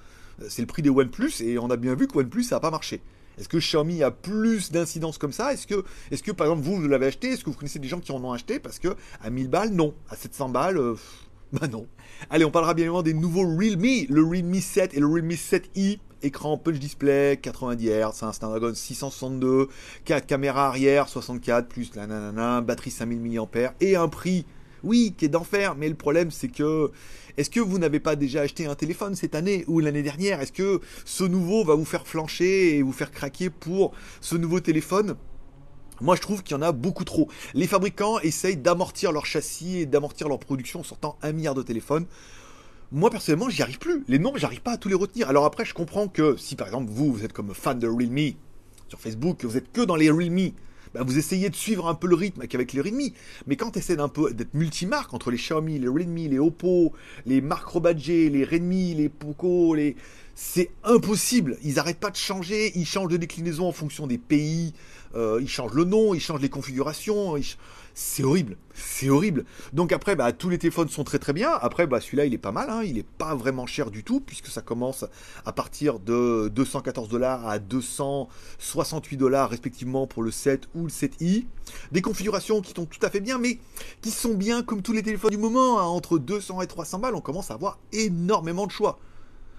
C'est 0.48 0.62
le 0.62 0.66
prix 0.66 0.82
des 0.82 0.90
OnePlus 0.90 1.32
et 1.40 1.58
on 1.58 1.70
a 1.70 1.76
bien 1.76 1.94
vu 1.94 2.06
que 2.06 2.18
OnePlus, 2.18 2.44
ça 2.44 2.56
n'a 2.56 2.60
pas 2.60 2.70
marché. 2.70 3.00
Est-ce 3.38 3.48
que 3.48 3.58
Xiaomi 3.58 4.02
a 4.02 4.10
plus 4.10 4.70
d'incidence 4.70 5.16
comme 5.16 5.32
ça? 5.32 5.52
Est-ce 5.52 5.66
que, 5.66 5.84
est 6.10 6.22
que, 6.22 6.32
par 6.32 6.46
exemple, 6.46 6.62
vous, 6.62 6.76
vous 6.76 6.88
l'avez 6.88 7.06
acheté? 7.06 7.28
Est-ce 7.28 7.44
que 7.44 7.50
vous 7.50 7.56
connaissez 7.56 7.78
des 7.78 7.88
gens 7.88 8.00
qui 8.00 8.12
en 8.12 8.22
ont 8.22 8.32
acheté? 8.32 8.58
Parce 8.58 8.78
que 8.78 8.94
à 9.22 9.30
1000 9.30 9.48
balles, 9.48 9.70
non. 9.70 9.94
À 10.10 10.16
700 10.16 10.50
balles, 10.50 10.76
euh, 10.76 10.96
bah 11.52 11.66
non. 11.66 11.86
Allez, 12.28 12.44
on 12.44 12.50
parlera 12.50 12.74
bien 12.74 12.84
évidemment 12.84 13.02
des 13.02 13.14
nouveaux 13.14 13.46
Realme, 13.56 14.06
le 14.08 14.22
Realme 14.22 14.60
7 14.60 14.94
et 14.94 15.00
le 15.00 15.06
Realme 15.06 15.30
7i 15.30 15.98
écran 16.22 16.56
punch 16.58 16.78
display, 16.78 17.38
90 17.40 17.88
Hz, 17.88 18.22
un 18.22 18.32
Snapdragon 18.32 18.74
662, 18.74 19.68
4 20.04 20.26
caméras 20.26 20.66
arrière, 20.68 21.08
64, 21.08 21.68
plus 21.68 21.94
la 21.94 22.06
nanana, 22.06 22.60
batterie 22.60 22.90
5000 22.90 23.20
mAh 23.20 23.74
et 23.80 23.96
un 23.96 24.08
prix, 24.08 24.46
oui, 24.82 25.14
qui 25.16 25.26
est 25.26 25.28
d'enfer, 25.28 25.74
mais 25.76 25.88
le 25.88 25.94
problème 25.94 26.30
c'est 26.30 26.48
que, 26.48 26.90
est-ce 27.36 27.50
que 27.50 27.60
vous 27.60 27.78
n'avez 27.78 28.00
pas 28.00 28.16
déjà 28.16 28.42
acheté 28.42 28.66
un 28.66 28.74
téléphone 28.74 29.14
cette 29.14 29.34
année 29.34 29.64
ou 29.66 29.80
l'année 29.80 30.02
dernière? 30.02 30.40
Est-ce 30.40 30.52
que 30.52 30.80
ce 31.04 31.24
nouveau 31.24 31.64
va 31.64 31.74
vous 31.74 31.84
faire 31.84 32.06
flancher 32.06 32.76
et 32.76 32.82
vous 32.82 32.92
faire 32.92 33.10
craquer 33.10 33.50
pour 33.50 33.92
ce 34.20 34.36
nouveau 34.36 34.60
téléphone? 34.60 35.16
Moi, 36.00 36.16
je 36.16 36.20
trouve 36.20 36.42
qu'il 36.42 36.56
y 36.56 36.58
en 36.58 36.62
a 36.62 36.72
beaucoup 36.72 37.04
trop. 37.04 37.28
Les 37.54 37.68
fabricants 37.68 38.18
essayent 38.18 38.56
d'amortir 38.56 39.12
leur 39.12 39.24
châssis 39.24 39.78
et 39.78 39.86
d'amortir 39.86 40.28
leur 40.28 40.40
production 40.40 40.80
en 40.80 40.82
sortant 40.82 41.16
un 41.22 41.32
milliard 41.32 41.54
de 41.54 41.62
téléphones 41.62 42.06
moi 42.92 43.11
personnellement, 43.11 43.49
j'y 43.49 43.62
arrive 43.62 43.78
plus. 43.78 44.04
Les 44.06 44.18
noms, 44.18 44.32
j'arrive 44.37 44.61
pas 44.61 44.72
à 44.72 44.76
tous 44.76 44.88
les 44.88 44.94
retenir. 44.94 45.28
Alors 45.28 45.44
après, 45.44 45.64
je 45.64 45.75
comprends 45.75 46.08
que 46.08 46.37
si 46.37 46.56
par 46.56 46.66
exemple 46.66 46.90
vous, 46.90 47.12
vous 47.12 47.25
êtes 47.25 47.32
comme 47.32 47.54
fan 47.54 47.78
de 47.78 47.88
Realme 47.88 48.34
sur 48.88 49.00
Facebook, 49.00 49.44
vous 49.44 49.56
êtes 49.56 49.72
que 49.72 49.80
dans 49.80 49.96
les 49.96 50.11
Realme, 50.11 50.50
bah, 50.94 51.02
vous 51.02 51.16
essayez 51.16 51.49
de 51.49 51.56
suivre 51.56 51.88
un 51.88 51.94
peu 51.94 52.06
le 52.06 52.14
rythme 52.14 52.42
avec 52.42 52.72
les 52.72 52.80
Realme. 52.80 53.11
Mais 53.46 53.56
quand 53.56 53.70
tu 53.70 53.78
essaies 53.78 53.96
d'un 53.96 54.08
peu 54.08 54.32
d'être 54.34 54.52
multimarque 54.52 55.14
entre 55.14 55.30
les 55.30 55.38
Xiaomi, 55.38 55.78
les 55.78 55.88
Realme, 55.88 56.16
les 56.16 56.38
Oppo, 56.38 56.92
les 57.25 57.40
marques 57.40 57.75
les 57.75 58.44
Redmi, 58.44 58.94
les 58.94 59.08
Poco, 59.08 59.75
les 59.75 59.96
c'est 60.34 60.70
impossible. 60.84 61.58
Ils 61.62 61.75
n'arrêtent 61.75 62.00
pas 62.00 62.11
de 62.11 62.16
changer. 62.16 62.72
Ils 62.75 62.87
changent 62.87 63.11
de 63.11 63.16
déclinaison 63.16 63.68
en 63.68 63.72
fonction 63.72 64.06
des 64.06 64.18
pays. 64.18 64.72
Euh, 65.14 65.38
ils 65.42 65.49
changent 65.49 65.75
le 65.75 65.84
nom, 65.84 66.14
ils 66.14 66.20
changent 66.20 66.40
les 66.40 66.49
configurations. 66.49 67.37
C'est 67.94 68.25
horrible. 68.25 68.56
C'est 68.75 69.11
horrible. 69.11 69.44
Donc 69.72 69.92
après, 69.92 70.16
bah, 70.16 70.32
tous 70.32 70.49
les 70.49 70.58
téléphones 70.58 70.88
sont 70.88 71.04
très 71.04 71.18
très 71.18 71.32
bien. 71.32 71.50
Après, 71.50 71.87
bah, 71.87 72.00
celui-là, 72.00 72.25
il 72.25 72.32
est 72.32 72.38
pas 72.38 72.52
mal. 72.52 72.70
Hein. 72.70 72.82
Il 72.84 72.94
n'est 72.94 73.02
pas 73.02 73.34
vraiment 73.34 73.66
cher 73.66 73.90
du 73.90 74.02
tout, 74.02 74.20
puisque 74.20 74.46
ça 74.46 74.62
commence 74.62 75.04
à 75.44 75.52
partir 75.52 75.99
de 75.99 76.50
214 76.54 77.08
dollars 77.08 77.46
à 77.46 77.58
268 77.58 79.16
dollars 79.16 79.50
respectivement 79.50 80.06
pour 80.06 80.22
le 80.22 80.30
7 80.30 80.68
ou 80.75 80.84
le 80.84 80.90
7i. 80.90 81.44
Des 81.92 82.02
configurations 82.02 82.61
qui 82.62 82.72
sont 82.72 82.87
tout 82.87 83.04
à 83.04 83.11
fait 83.11 83.20
bien, 83.20 83.38
mais 83.38 83.58
qui 84.00 84.11
sont 84.11 84.34
bien 84.34 84.62
comme 84.62 84.82
tous 84.82 84.92
les 84.92 85.02
téléphones 85.02 85.30
du 85.30 85.38
moment. 85.38 85.78
Hein. 85.78 85.84
Entre 85.84 86.18
200 86.18 86.62
et 86.62 86.66
300 86.66 86.99
balles, 86.99 87.14
on 87.14 87.20
commence 87.20 87.50
à 87.50 87.54
avoir 87.54 87.78
énormément 87.92 88.66
de 88.66 88.72
choix. 88.72 88.99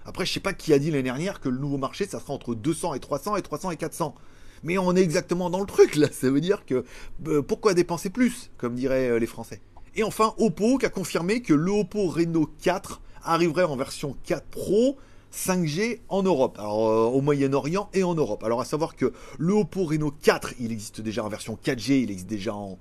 Après, 0.06 0.26
je 0.26 0.34
sais 0.34 0.40
pas 0.40 0.54
qui 0.54 0.74
a 0.74 0.80
dit 0.80 0.92
l'année 0.92 1.04
dernière 1.04 1.40
que 1.40 1.50
le 1.50 1.58
nouveau 1.58 1.78
marché, 1.78 2.06
ça 2.08 2.20
sera 2.20 2.34
entre 2.34 2.56
200 2.56 2.96
et 2.96 3.00
300 3.00 3.38
et 3.38 3.42
300 3.42 3.72
et 3.72 3.78
400. 3.78 4.16
Mais 4.64 4.78
on 4.78 4.96
est 4.96 5.02
exactement 5.02 5.50
dans 5.50 5.60
le 5.60 5.66
truc 5.66 5.96
là. 5.96 6.08
Ça 6.12 6.30
veut 6.30 6.42
dire 6.42 6.66
que 6.66 6.86
euh, 7.28 7.42
pourquoi 7.42 7.74
dépenser 7.74 8.10
plus, 8.10 8.52
comme 8.58 8.76
diraient 8.76 9.10
euh, 9.10 9.20
les 9.20 9.28
Français? 9.28 9.62
Et 9.96 10.04
enfin, 10.04 10.34
Oppo 10.38 10.78
qui 10.78 10.86
a 10.86 10.90
confirmé 10.90 11.42
que 11.42 11.54
le 11.54 11.72
Oppo 11.72 12.08
Reno 12.08 12.50
4 12.62 13.02
arriverait 13.24 13.64
en 13.64 13.76
version 13.76 14.16
4 14.24 14.46
Pro 14.46 14.98
5G 15.34 16.00
en 16.10 16.24
Europe, 16.24 16.58
alors 16.60 16.88
euh, 16.88 17.06
au 17.06 17.22
Moyen-Orient 17.22 17.90
et 17.94 18.04
en 18.04 18.16
Europe. 18.16 18.44
Alors 18.44 18.62
à 18.62 18.66
savoir 18.66 18.96
que 18.96 19.14
le 19.38 19.54
Oppo 19.54 19.84
Reno 19.84 20.12
4, 20.12 20.54
il 20.60 20.72
existe 20.72 21.02
déjà 21.02 21.24
en 21.24 21.30
version 21.30 21.58
4G, 21.64 22.02
il 22.02 22.12
existe 22.12 22.30
déjà 22.30 22.54
en, 22.54 22.78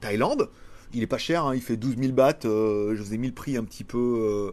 Thaïlande. 0.00 0.50
Il 0.94 1.02
est 1.02 1.08
pas 1.08 1.18
cher, 1.18 1.44
hein, 1.46 1.54
il 1.54 1.60
fait 1.60 1.76
12 1.76 1.96
000 1.98 2.12
bahts. 2.12 2.38
je 2.44 3.02
vous 3.02 3.12
ai 3.12 3.18
mis 3.18 3.26
le 3.26 3.34
prix 3.34 3.56
un 3.56 3.64
petit 3.64 3.82
peu 3.82 4.52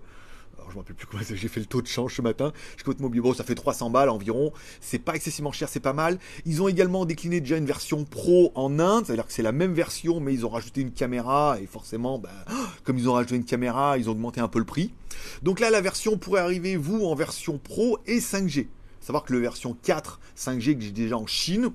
alors 0.64 0.72
je 0.72 0.76
me 0.76 0.82
rappelle 0.82 0.96
plus 0.96 1.08
comment 1.08 1.24
j'ai 1.24 1.48
fait 1.48 1.60
le 1.60 1.66
taux 1.66 1.82
de 1.82 1.88
change 1.88 2.16
ce 2.16 2.22
matin. 2.22 2.54
Je 2.78 2.84
compte 2.84 3.00
mobile, 3.00 3.22
bon, 3.22 3.34
ça 3.34 3.44
fait 3.44 3.56
300 3.56 3.90
balles 3.90 4.10
environ. 4.10 4.54
C'est 4.80 5.00
pas 5.00 5.16
excessivement 5.16 5.52
cher, 5.52 5.68
c'est 5.68 5.80
pas 5.80 5.94
mal. 5.94 6.20
Ils 6.46 6.62
ont 6.62 6.68
également 6.68 7.06
décliné 7.06 7.42
déjà 7.42 7.58
une 7.58 7.66
version 7.66 8.06
pro 8.06 8.52
en 8.56 8.80
Inde, 8.80 9.06
c'est-à-dire 9.06 9.28
que 9.28 9.34
c'est 9.34 9.44
la 9.44 9.52
même 9.52 9.74
version, 9.74 10.20
mais 10.20 10.34
ils 10.34 10.46
ont 10.46 10.50
rajouté 10.50 10.82
une 10.82 10.92
caméra 10.92 11.58
et 11.62 11.66
forcément, 11.66 12.18
bah, 12.18 12.30
comme 12.84 12.98
ils 12.98 13.10
ont 13.10 13.14
rajouté 13.14 13.36
une 13.36 13.46
caméra, 13.46 13.98
ils 13.98 14.10
ont 14.10 14.14
augmenté 14.14 14.40
un 14.40 14.48
peu 14.48 14.60
le 14.60 14.66
prix. 14.66 14.94
Donc 15.42 15.60
là, 15.60 15.70
la 15.70 15.82
version 15.82 16.18
pourrait 16.18 16.42
arriver 16.42 16.78
vous 16.78 17.06
en 17.06 17.16
version 17.16 17.58
pro 17.58 18.00
et 18.08 18.20
5G. 18.20 18.68
Savoir 19.02 19.26
que 19.26 19.34
le 19.34 19.40
version 19.40 19.76
4 19.84 20.20
5G 20.38 20.78
que 20.78 20.82
j'ai 20.82 20.92
déjà 20.92 21.18
en 21.18 21.28
Chine, 21.28 21.72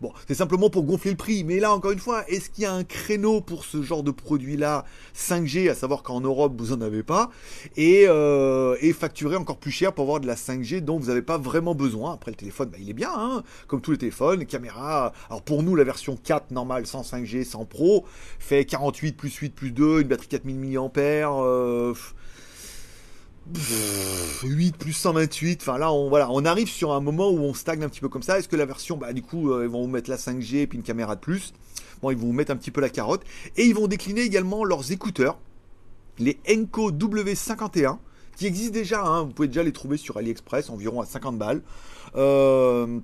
Bon, 0.00 0.12
c'est 0.28 0.34
simplement 0.34 0.70
pour 0.70 0.84
gonfler 0.84 1.10
le 1.10 1.16
prix. 1.16 1.42
Mais 1.42 1.58
là, 1.58 1.72
encore 1.74 1.90
une 1.90 1.98
fois, 1.98 2.22
est-ce 2.28 2.50
qu'il 2.50 2.62
y 2.62 2.66
a 2.66 2.72
un 2.72 2.84
créneau 2.84 3.40
pour 3.40 3.64
ce 3.64 3.82
genre 3.82 4.04
de 4.04 4.12
produit-là 4.12 4.84
5G, 5.16 5.68
à 5.68 5.74
savoir 5.74 6.04
qu'en 6.04 6.20
Europe, 6.20 6.54
vous 6.56 6.76
n'en 6.76 6.80
avez 6.82 7.02
pas, 7.02 7.30
et, 7.76 8.04
euh, 8.06 8.76
et 8.80 8.92
facturer 8.92 9.34
encore 9.34 9.58
plus 9.58 9.72
cher 9.72 9.92
pour 9.92 10.04
avoir 10.04 10.20
de 10.20 10.28
la 10.28 10.36
5G 10.36 10.82
dont 10.82 10.98
vous 10.98 11.08
n'avez 11.08 11.22
pas 11.22 11.36
vraiment 11.36 11.74
besoin? 11.74 12.14
Après, 12.14 12.30
le 12.30 12.36
téléphone, 12.36 12.68
bah, 12.68 12.78
il 12.80 12.88
est 12.88 12.94
bien, 12.94 13.10
hein, 13.12 13.42
comme 13.66 13.80
tous 13.80 13.90
les 13.90 13.98
téléphones, 13.98 14.46
caméra. 14.46 15.12
Alors 15.28 15.42
pour 15.42 15.64
nous, 15.64 15.74
la 15.74 15.84
version 15.84 16.16
4 16.16 16.52
normale, 16.52 16.86
sans 16.86 17.02
5G, 17.02 17.44
sans 17.44 17.64
Pro, 17.64 18.04
fait 18.38 18.64
48 18.64 19.16
plus 19.16 19.34
8 19.34 19.54
plus 19.54 19.72
2, 19.72 20.02
une 20.02 20.08
batterie 20.08 20.28
4000 20.28 20.56
mAh. 20.56 21.94
8 24.42 24.76
plus 24.76 24.92
128, 24.92 25.62
enfin 25.62 25.78
là 25.78 25.92
on, 25.92 26.08
voilà, 26.08 26.28
on 26.30 26.44
arrive 26.44 26.68
sur 26.68 26.92
un 26.92 27.00
moment 27.00 27.30
où 27.30 27.38
on 27.38 27.54
stagne 27.54 27.82
un 27.82 27.88
petit 27.88 28.00
peu 28.00 28.08
comme 28.08 28.22
ça. 28.22 28.38
Est-ce 28.38 28.48
que 28.48 28.56
la 28.56 28.66
version, 28.66 28.96
bah 28.96 29.12
du 29.12 29.22
coup 29.22 29.52
euh, 29.52 29.64
ils 29.64 29.70
vont 29.70 29.82
vous 29.82 29.88
mettre 29.88 30.10
la 30.10 30.16
5G 30.16 30.56
et 30.56 30.66
puis 30.66 30.78
une 30.78 30.84
caméra 30.84 31.14
de 31.16 31.20
plus? 31.20 31.52
Bon, 32.02 32.10
ils 32.10 32.16
vont 32.16 32.28
vous 32.28 32.32
mettre 32.32 32.52
un 32.52 32.56
petit 32.56 32.70
peu 32.70 32.80
la 32.80 32.90
carotte. 32.90 33.22
Et 33.56 33.64
ils 33.64 33.74
vont 33.74 33.88
décliner 33.88 34.22
également 34.22 34.64
leurs 34.64 34.92
écouteurs, 34.92 35.38
les 36.18 36.38
Enco 36.48 36.92
W51, 36.92 37.98
qui 38.36 38.46
existent 38.46 38.74
déjà, 38.74 39.02
hein. 39.02 39.22
vous 39.22 39.32
pouvez 39.32 39.48
déjà 39.48 39.62
les 39.62 39.72
trouver 39.72 39.96
sur 39.96 40.16
AliExpress, 40.16 40.70
environ 40.70 41.00
à 41.00 41.06
50 41.06 41.38
balles. 41.38 41.62
Euh, 42.14 43.00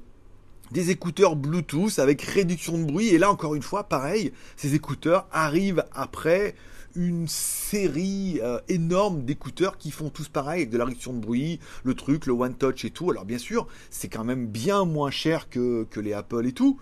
des 0.74 0.90
écouteurs 0.90 1.36
Bluetooth 1.36 2.00
avec 2.00 2.20
réduction 2.20 2.76
de 2.76 2.84
bruit. 2.84 3.08
Et 3.08 3.18
là, 3.18 3.30
encore 3.30 3.54
une 3.54 3.62
fois, 3.62 3.84
pareil, 3.84 4.32
ces 4.56 4.74
écouteurs 4.74 5.28
arrivent 5.30 5.84
après 5.92 6.56
une 6.96 7.28
série 7.28 8.40
euh, 8.42 8.58
énorme 8.68 9.24
d'écouteurs 9.24 9.78
qui 9.78 9.92
font 9.92 10.10
tous 10.10 10.28
pareil, 10.28 10.66
de 10.66 10.76
la 10.76 10.84
réduction 10.84 11.12
de 11.12 11.20
bruit, 11.20 11.60
le 11.84 11.94
truc, 11.94 12.26
le 12.26 12.32
One 12.32 12.54
Touch 12.54 12.84
et 12.84 12.90
tout. 12.90 13.10
Alors 13.10 13.24
bien 13.24 13.38
sûr, 13.38 13.68
c'est 13.88 14.08
quand 14.08 14.24
même 14.24 14.48
bien 14.48 14.84
moins 14.84 15.12
cher 15.12 15.48
que, 15.48 15.86
les 15.96 16.12
Apple 16.12 16.44
et 16.44 16.52
tout. 16.52 16.78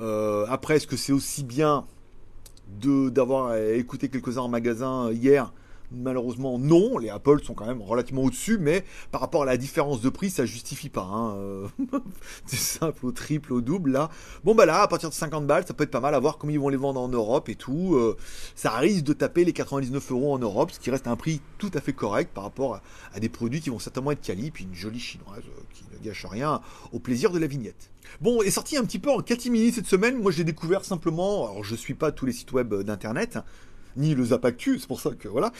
Euh, 0.00 0.44
après, 0.48 0.76
est-ce 0.76 0.86
que 0.86 0.96
c'est 0.96 1.12
aussi 1.12 1.42
bien 1.42 1.86
d'avoir 2.68 3.56
écouté 3.56 4.08
quelques-uns 4.08 4.42
en 4.42 4.48
magasin 4.48 5.10
hier 5.10 5.52
Malheureusement, 5.94 6.58
non. 6.58 6.98
Les 6.98 7.10
Apple 7.10 7.42
sont 7.42 7.54
quand 7.54 7.66
même 7.66 7.82
relativement 7.82 8.22
au-dessus, 8.22 8.58
mais 8.58 8.84
par 9.10 9.20
rapport 9.20 9.42
à 9.42 9.46
la 9.46 9.56
différence 9.56 10.00
de 10.00 10.08
prix, 10.08 10.30
ça 10.30 10.46
justifie 10.46 10.88
pas. 10.88 11.02
Hein. 11.02 11.34
Euh, 11.36 11.68
simple, 12.46 13.06
au 13.06 13.12
triple, 13.12 13.52
au 13.52 13.60
double. 13.60 13.92
Là, 13.92 14.10
bon 14.44 14.54
bah 14.54 14.66
là, 14.66 14.82
à 14.82 14.88
partir 14.88 15.08
de 15.08 15.14
50 15.14 15.46
balles, 15.46 15.66
ça 15.66 15.74
peut 15.74 15.84
être 15.84 15.90
pas 15.90 16.00
mal 16.00 16.14
à 16.14 16.18
voir 16.18 16.38
comment 16.38 16.52
ils 16.52 16.60
vont 16.60 16.68
les 16.68 16.76
vendre 16.76 17.00
en 17.00 17.08
Europe 17.08 17.48
et 17.48 17.54
tout. 17.54 17.94
Euh, 17.94 18.16
ça 18.54 18.70
risque 18.72 19.04
de 19.04 19.12
taper 19.12 19.44
les 19.44 19.52
99 19.52 20.12
euros 20.12 20.32
en 20.32 20.38
Europe, 20.38 20.70
ce 20.70 20.80
qui 20.80 20.90
reste 20.90 21.06
un 21.06 21.16
prix 21.16 21.40
tout 21.58 21.70
à 21.74 21.80
fait 21.80 21.92
correct 21.92 22.30
par 22.32 22.44
rapport 22.44 22.80
à, 23.14 23.20
des 23.20 23.28
produits 23.28 23.60
qui 23.60 23.70
vont 23.70 23.78
certainement 23.78 24.12
être 24.12 24.22
quali, 24.22 24.50
puis 24.50 24.64
une 24.64 24.74
jolie 24.74 25.00
chinoise 25.00 25.42
euh, 25.46 25.62
qui 25.74 25.84
ne 25.92 26.04
gâche 26.04 26.26
rien 26.26 26.60
au 26.92 26.98
plaisir 26.98 27.30
de 27.30 27.38
la 27.38 27.46
vignette. 27.46 27.90
Bon, 28.20 28.42
est 28.42 28.50
sorti 28.50 28.76
un 28.76 28.84
petit 28.84 28.98
peu 28.98 29.10
en 29.10 29.20
catimini 29.20 29.72
cette 29.72 29.86
semaine. 29.86 30.20
Moi, 30.20 30.32
j'ai 30.32 30.44
découvert 30.44 30.84
simplement. 30.84 31.50
Alors, 31.50 31.64
je 31.64 31.74
suis 31.74 31.94
pas 31.94 32.12
tous 32.12 32.26
les 32.26 32.32
sites 32.32 32.52
web 32.52 32.74
d'internet 32.74 33.38
ni 33.96 34.14
le 34.14 34.24
Zapactu, 34.24 34.78
c'est 34.78 34.86
pour 34.86 35.00
ça 35.00 35.10
que 35.10 35.28
voilà. 35.28 35.52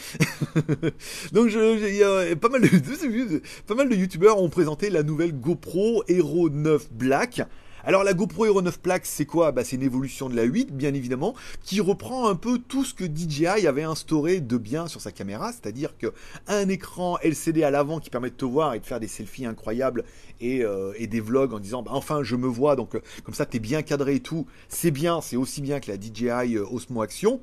Donc 1.32 1.50
il 1.52 1.94
y 1.94 2.02
a 2.02 2.36
pas 2.36 2.48
mal 2.48 2.62
de 2.62 2.68
pas 3.66 3.74
mal 3.74 3.88
de 3.88 3.94
youtubeurs 3.94 4.42
ont 4.42 4.48
présenté 4.48 4.90
la 4.90 5.02
nouvelle 5.02 5.32
GoPro 5.32 6.04
Hero 6.08 6.50
9 6.50 6.92
Black. 6.92 7.42
Alors 7.84 8.04
la 8.04 8.14
GoPro 8.14 8.46
Hero 8.46 8.62
9 8.62 8.80
Black, 8.80 9.04
c'est 9.06 9.26
quoi? 9.26 9.50
Bah, 9.50 9.64
C'est 9.64 9.74
une 9.74 9.82
évolution 9.82 10.28
de 10.28 10.36
la 10.36 10.44
8, 10.44 10.72
bien 10.72 10.94
évidemment, 10.94 11.34
qui 11.64 11.80
reprend 11.80 12.28
un 12.28 12.36
peu 12.36 12.58
tout 12.58 12.84
ce 12.84 12.94
que 12.94 13.04
DJI 13.04 13.66
avait 13.66 13.82
instauré 13.82 14.40
de 14.40 14.56
bien 14.56 14.86
sur 14.86 15.00
sa 15.00 15.10
caméra, 15.10 15.50
c'est-à-dire 15.50 15.98
que 15.98 16.12
un 16.46 16.68
écran 16.68 17.18
LCD 17.24 17.64
à 17.64 17.72
l'avant 17.72 17.98
qui 17.98 18.08
permet 18.08 18.30
de 18.30 18.36
te 18.36 18.44
voir 18.44 18.74
et 18.74 18.78
de 18.78 18.86
faire 18.86 19.00
des 19.00 19.08
selfies 19.08 19.46
incroyables 19.46 20.04
et, 20.40 20.64
euh, 20.64 20.92
des 21.00 21.20
vlogs 21.20 21.52
en 21.54 21.58
disant 21.58 21.82
bah, 21.82 21.90
enfin 21.94 22.22
je 22.22 22.36
me 22.36 22.46
vois, 22.46 22.76
donc 22.76 22.94
euh, 22.94 23.02
comme 23.24 23.34
ça 23.34 23.46
t'es 23.46 23.58
bien 23.58 23.82
cadré 23.82 24.14
et 24.14 24.20
tout, 24.20 24.46
c'est 24.68 24.92
bien, 24.92 25.20
c'est 25.20 25.36
aussi 25.36 25.60
bien 25.60 25.80
que 25.80 25.90
la 25.90 25.98
DJI 26.00 26.56
euh, 26.56 26.64
Osmo 26.70 27.02
Action. 27.02 27.40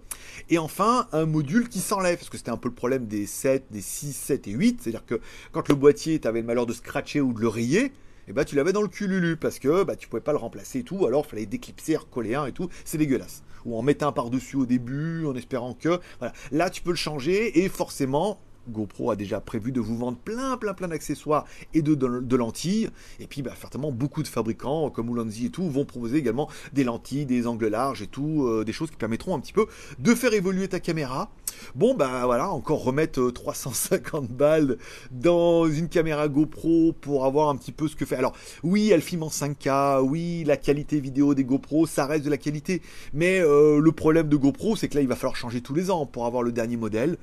Et 0.49 0.57
enfin 0.57 1.09
un 1.11 1.25
module 1.25 1.67
qui 1.67 1.79
s'enlève, 1.79 2.17
parce 2.17 2.29
que 2.29 2.37
c'était 2.37 2.51
un 2.51 2.57
peu 2.57 2.69
le 2.69 2.75
problème 2.75 3.07
des 3.07 3.25
7, 3.25 3.65
des 3.71 3.81
6, 3.81 4.13
7 4.13 4.47
et 4.47 4.51
8, 4.51 4.81
c'est-à-dire 4.81 5.05
que 5.05 5.19
quand 5.51 5.67
le 5.67 5.75
boîtier 5.75 6.17
t'avais 6.19 6.39
le 6.39 6.47
malheur 6.47 6.65
de 6.65 6.73
scratcher 6.73 7.19
ou 7.19 7.33
de 7.33 7.41
le 7.41 7.49
rayer, 7.49 7.91
et 8.29 8.33
bah 8.33 8.45
tu 8.45 8.55
l'avais 8.55 8.71
dans 8.71 8.83
le 8.83 8.87
cululu 8.87 9.35
parce 9.35 9.57
que 9.57 9.83
bah 9.83 9.95
tu 9.95 10.07
pouvais 10.07 10.21
pas 10.21 10.31
le 10.31 10.37
remplacer 10.37 10.79
et 10.79 10.83
tout, 10.83 11.05
alors 11.07 11.25
il 11.25 11.29
fallait 11.29 11.45
déclipser, 11.47 11.97
recoller 11.97 12.35
un 12.35 12.45
et 12.45 12.51
tout, 12.51 12.69
c'est 12.85 12.99
dégueulasse. 12.99 13.43
Ou 13.65 13.77
en 13.77 13.81
mettre 13.81 14.05
un 14.05 14.11
par-dessus 14.11 14.55
au 14.55 14.65
début, 14.65 15.25
en 15.25 15.35
espérant 15.35 15.73
que. 15.73 15.99
Voilà. 16.19 16.33
Là 16.51 16.69
tu 16.69 16.81
peux 16.81 16.91
le 16.91 16.95
changer 16.95 17.63
et 17.63 17.67
forcément 17.67 18.39
GoPro 18.69 19.11
a 19.11 19.15
déjà 19.15 19.39
prévu 19.39 19.71
de 19.71 19.79
vous 19.79 19.97
vendre 19.97 20.17
plein, 20.17 20.57
plein, 20.57 20.73
plein 20.73 20.87
d'accessoires 20.87 21.45
et 21.73 21.81
de, 21.81 22.35
lentilles. 22.35 22.89
Et 23.19 23.27
puis, 23.27 23.41
bah, 23.41 23.53
certainement, 23.59 23.91
beaucoup 23.91 24.23
de 24.23 24.27
fabricants 24.27 24.89
comme 24.89 25.09
Ulanzi 25.09 25.47
et 25.47 25.49
tout 25.49 25.69
vont 25.69 25.85
proposer 25.85 26.17
également 26.17 26.49
des 26.73 26.83
lentilles, 26.83 27.25
des 27.25 27.47
angles 27.47 27.67
larges 27.67 28.01
et 28.01 28.07
tout, 28.07 28.45
euh, 28.45 28.63
des 28.63 28.73
choses 28.73 28.89
qui 28.89 28.97
permettront 28.97 29.35
un 29.35 29.39
petit 29.39 29.53
peu 29.53 29.67
de 29.99 30.15
faire 30.15 30.33
évoluer 30.33 30.67
ta 30.67 30.79
caméra. 30.79 31.29
Bon, 31.75 31.93
bah 31.93 32.21
voilà, 32.25 32.51
encore 32.51 32.83
remettre 32.83 33.29
350 33.31 34.23
euh, 34.23 34.27
balles 34.33 34.77
dans 35.11 35.67
une 35.67 35.89
caméra 35.89 36.27
GoPro 36.27 36.93
pour 36.93 37.25
avoir 37.25 37.49
un 37.49 37.55
petit 37.55 37.71
peu 37.71 37.87
ce 37.87 37.95
que 37.95 38.05
fait. 38.05 38.15
Alors, 38.15 38.33
oui, 38.63 38.89
elle 38.91 39.01
filme 39.01 39.23
en 39.23 39.29
5K, 39.29 40.01
oui, 40.01 40.43
la 40.45 40.57
qualité 40.57 40.99
vidéo 40.99 41.33
des 41.33 41.43
GoPro, 41.43 41.85
ça 41.85 42.05
reste 42.05 42.25
de 42.25 42.29
la 42.29 42.37
qualité. 42.37 42.81
Mais 43.13 43.39
euh, 43.39 43.79
le 43.79 43.91
problème 43.91 44.29
de 44.29 44.37
GoPro, 44.37 44.75
c'est 44.75 44.87
que 44.87 44.95
là, 44.95 45.01
il 45.01 45.07
va 45.07 45.15
falloir 45.15 45.35
changer 45.35 45.61
tous 45.61 45.73
les 45.73 45.91
ans 45.91 46.05
pour 46.05 46.25
avoir 46.25 46.43
le 46.43 46.51
dernier 46.51 46.77
modèle 46.77 47.17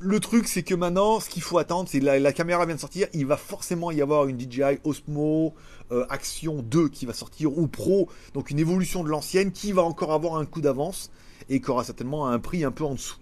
le 0.00 0.20
truc, 0.20 0.48
c'est 0.48 0.62
que 0.62 0.74
maintenant, 0.74 1.20
ce 1.20 1.28
qu'il 1.28 1.42
faut 1.42 1.58
attendre, 1.58 1.88
c'est 1.90 2.00
la, 2.00 2.18
la 2.18 2.32
caméra 2.32 2.64
vient 2.66 2.74
de 2.74 2.80
sortir, 2.80 3.08
il 3.12 3.26
va 3.26 3.36
forcément 3.36 3.90
y 3.90 4.00
avoir 4.00 4.26
une 4.26 4.38
DJI 4.38 4.78
Osmo 4.84 5.54
euh, 5.90 6.06
Action 6.08 6.62
2 6.62 6.88
qui 6.88 7.06
va 7.06 7.12
sortir, 7.12 7.56
ou 7.56 7.66
Pro, 7.66 8.08
donc 8.34 8.50
une 8.50 8.58
évolution 8.58 9.02
de 9.02 9.08
l'ancienne, 9.08 9.52
qui 9.52 9.72
va 9.72 9.82
encore 9.82 10.12
avoir 10.12 10.36
un 10.36 10.44
coup 10.44 10.60
d'avance, 10.60 11.10
et 11.48 11.60
qui 11.60 11.70
aura 11.70 11.84
certainement 11.84 12.28
un 12.28 12.38
prix 12.38 12.64
un 12.64 12.70
peu 12.70 12.84
en 12.84 12.94
dessous. 12.94 13.18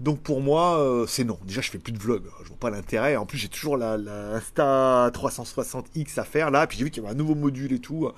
Donc 0.00 0.20
pour 0.20 0.40
moi, 0.40 0.80
euh, 0.80 1.06
c'est 1.06 1.24
non. 1.24 1.38
Déjà, 1.46 1.60
je 1.60 1.70
fais 1.70 1.78
plus 1.78 1.92
de 1.92 1.98
vlog. 1.98 2.24
Je 2.42 2.48
vois 2.48 2.56
pas 2.58 2.70
l'intérêt. 2.70 3.14
En 3.14 3.26
plus, 3.26 3.38
j'ai 3.38 3.48
toujours 3.48 3.76
la, 3.76 3.96
la 3.96 4.34
Insta 4.34 5.08
360X 5.14 6.18
à 6.18 6.24
faire 6.24 6.50
là. 6.50 6.66
Puis 6.66 6.78
j'ai 6.78 6.84
vu 6.84 6.90
qu'il 6.90 7.02
y 7.02 7.06
avait 7.06 7.14
un 7.14 7.16
nouveau 7.16 7.36
module 7.36 7.72
et 7.72 7.78
tout. 7.78 8.10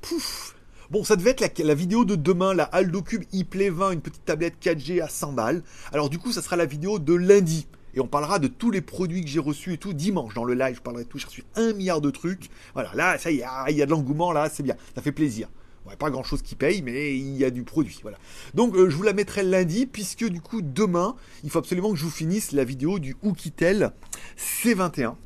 Pouf 0.00 0.54
Bon, 0.90 1.04
ça 1.04 1.16
devait 1.16 1.36
être 1.36 1.58
la, 1.58 1.74
vidéo 1.74 2.06
de 2.06 2.14
demain, 2.14 2.54
la 2.54 2.64
Aldo 2.64 3.02
Cube 3.02 3.24
iPlay 3.34 3.68
20, 3.68 3.90
une 3.90 4.00
petite 4.00 4.24
tablette 4.24 4.54
4G 4.58 5.02
à 5.02 5.08
100 5.08 5.32
balles. 5.34 5.62
Alors 5.92 6.08
du 6.08 6.18
coup, 6.18 6.32
ça 6.32 6.40
sera 6.40 6.56
la 6.56 6.64
vidéo 6.64 6.98
de 6.98 7.12
lundi. 7.12 7.66
Et 7.92 8.00
on 8.00 8.06
parlera 8.06 8.38
de 8.38 8.48
tous 8.48 8.70
les 8.70 8.80
produits 8.80 9.20
que 9.20 9.28
j'ai 9.28 9.38
reçus 9.38 9.74
et 9.74 9.76
tout 9.76 9.92
dimanche 9.92 10.32
dans 10.32 10.44
le 10.44 10.54
live. 10.54 10.76
Je 10.76 10.80
parlerai 10.80 11.04
de 11.04 11.08
tout. 11.10 11.18
J'ai 11.18 11.26
reçu 11.26 11.44
un 11.56 11.74
milliard 11.74 12.00
de 12.00 12.08
trucs. 12.08 12.48
Voilà, 12.72 12.90
là, 12.94 13.18
ça 13.18 13.30
y 13.30 13.40
est, 13.40 13.44
ah, 13.46 13.66
il 13.68 13.76
y 13.76 13.82
a 13.82 13.84
de 13.84 13.90
l'engouement 13.90 14.32
là, 14.32 14.48
c'est 14.48 14.62
bien. 14.62 14.76
Ça 14.94 15.02
fait 15.02 15.12
plaisir. 15.12 15.50
Ouais, 15.86 15.94
pas 15.94 16.08
grand 16.08 16.22
chose 16.22 16.40
qui 16.40 16.54
paye, 16.54 16.80
mais 16.80 17.14
il 17.14 17.36
y 17.36 17.44
a 17.44 17.50
du 17.50 17.64
produit. 17.64 17.98
Voilà. 18.00 18.16
Donc 18.54 18.74
euh, 18.74 18.88
je 18.88 18.96
vous 18.96 19.02
la 19.02 19.12
mettrai 19.12 19.42
lundi, 19.42 19.84
puisque 19.84 20.24
du 20.24 20.40
coup, 20.40 20.62
demain, 20.62 21.16
il 21.44 21.50
faut 21.50 21.58
absolument 21.58 21.90
que 21.90 21.96
je 21.96 22.04
vous 22.04 22.10
finisse 22.10 22.52
la 22.52 22.64
vidéo 22.64 22.98
du 22.98 23.14
Oukitel 23.22 23.92
C21. 24.38 25.16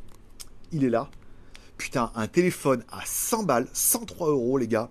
Il 0.72 0.83
est 0.83 0.90
là. 0.90 1.09
Putain, 1.77 2.11
un 2.16 2.27
téléphone 2.27 2.83
à 2.90 3.03
100 3.07 3.44
balles, 3.44 3.68
103 3.72 4.29
euros, 4.29 4.59
les 4.59 4.66
gars 4.66 4.90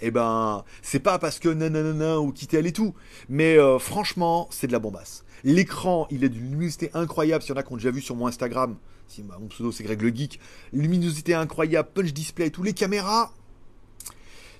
eh 0.00 0.10
ben, 0.10 0.64
c'est 0.82 1.00
pas 1.00 1.18
parce 1.18 1.38
que 1.38 1.48
nanana 1.48 2.20
ou 2.20 2.32
quitter 2.32 2.58
et 2.58 2.72
tout, 2.72 2.94
mais 3.28 3.58
euh, 3.58 3.78
franchement, 3.78 4.48
c'est 4.50 4.66
de 4.66 4.72
la 4.72 4.78
bombasse. 4.78 5.24
L'écran, 5.44 6.06
il 6.10 6.24
est 6.24 6.28
d'une 6.28 6.50
luminosité 6.50 6.90
incroyable. 6.94 7.42
S'il 7.42 7.54
y 7.54 7.58
en 7.58 7.60
a 7.60 7.62
qui 7.62 7.72
ont 7.72 7.76
déjà 7.76 7.90
vu 7.90 8.00
sur 8.00 8.16
mon 8.16 8.26
Instagram, 8.26 8.76
si 9.06 9.22
mon 9.22 9.48
pseudo 9.48 9.72
c'est 9.72 9.84
Greg 9.84 10.02
le 10.02 10.14
Geek, 10.14 10.40
luminosité 10.72 11.34
incroyable, 11.34 11.88
punch 11.94 12.12
display, 12.12 12.50
tous 12.50 12.62
les 12.62 12.72
caméras. 12.72 13.32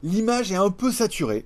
L'image 0.03 0.53
est 0.53 0.57
un 0.57 0.71
peu 0.71 0.93
saturée, 0.93 1.45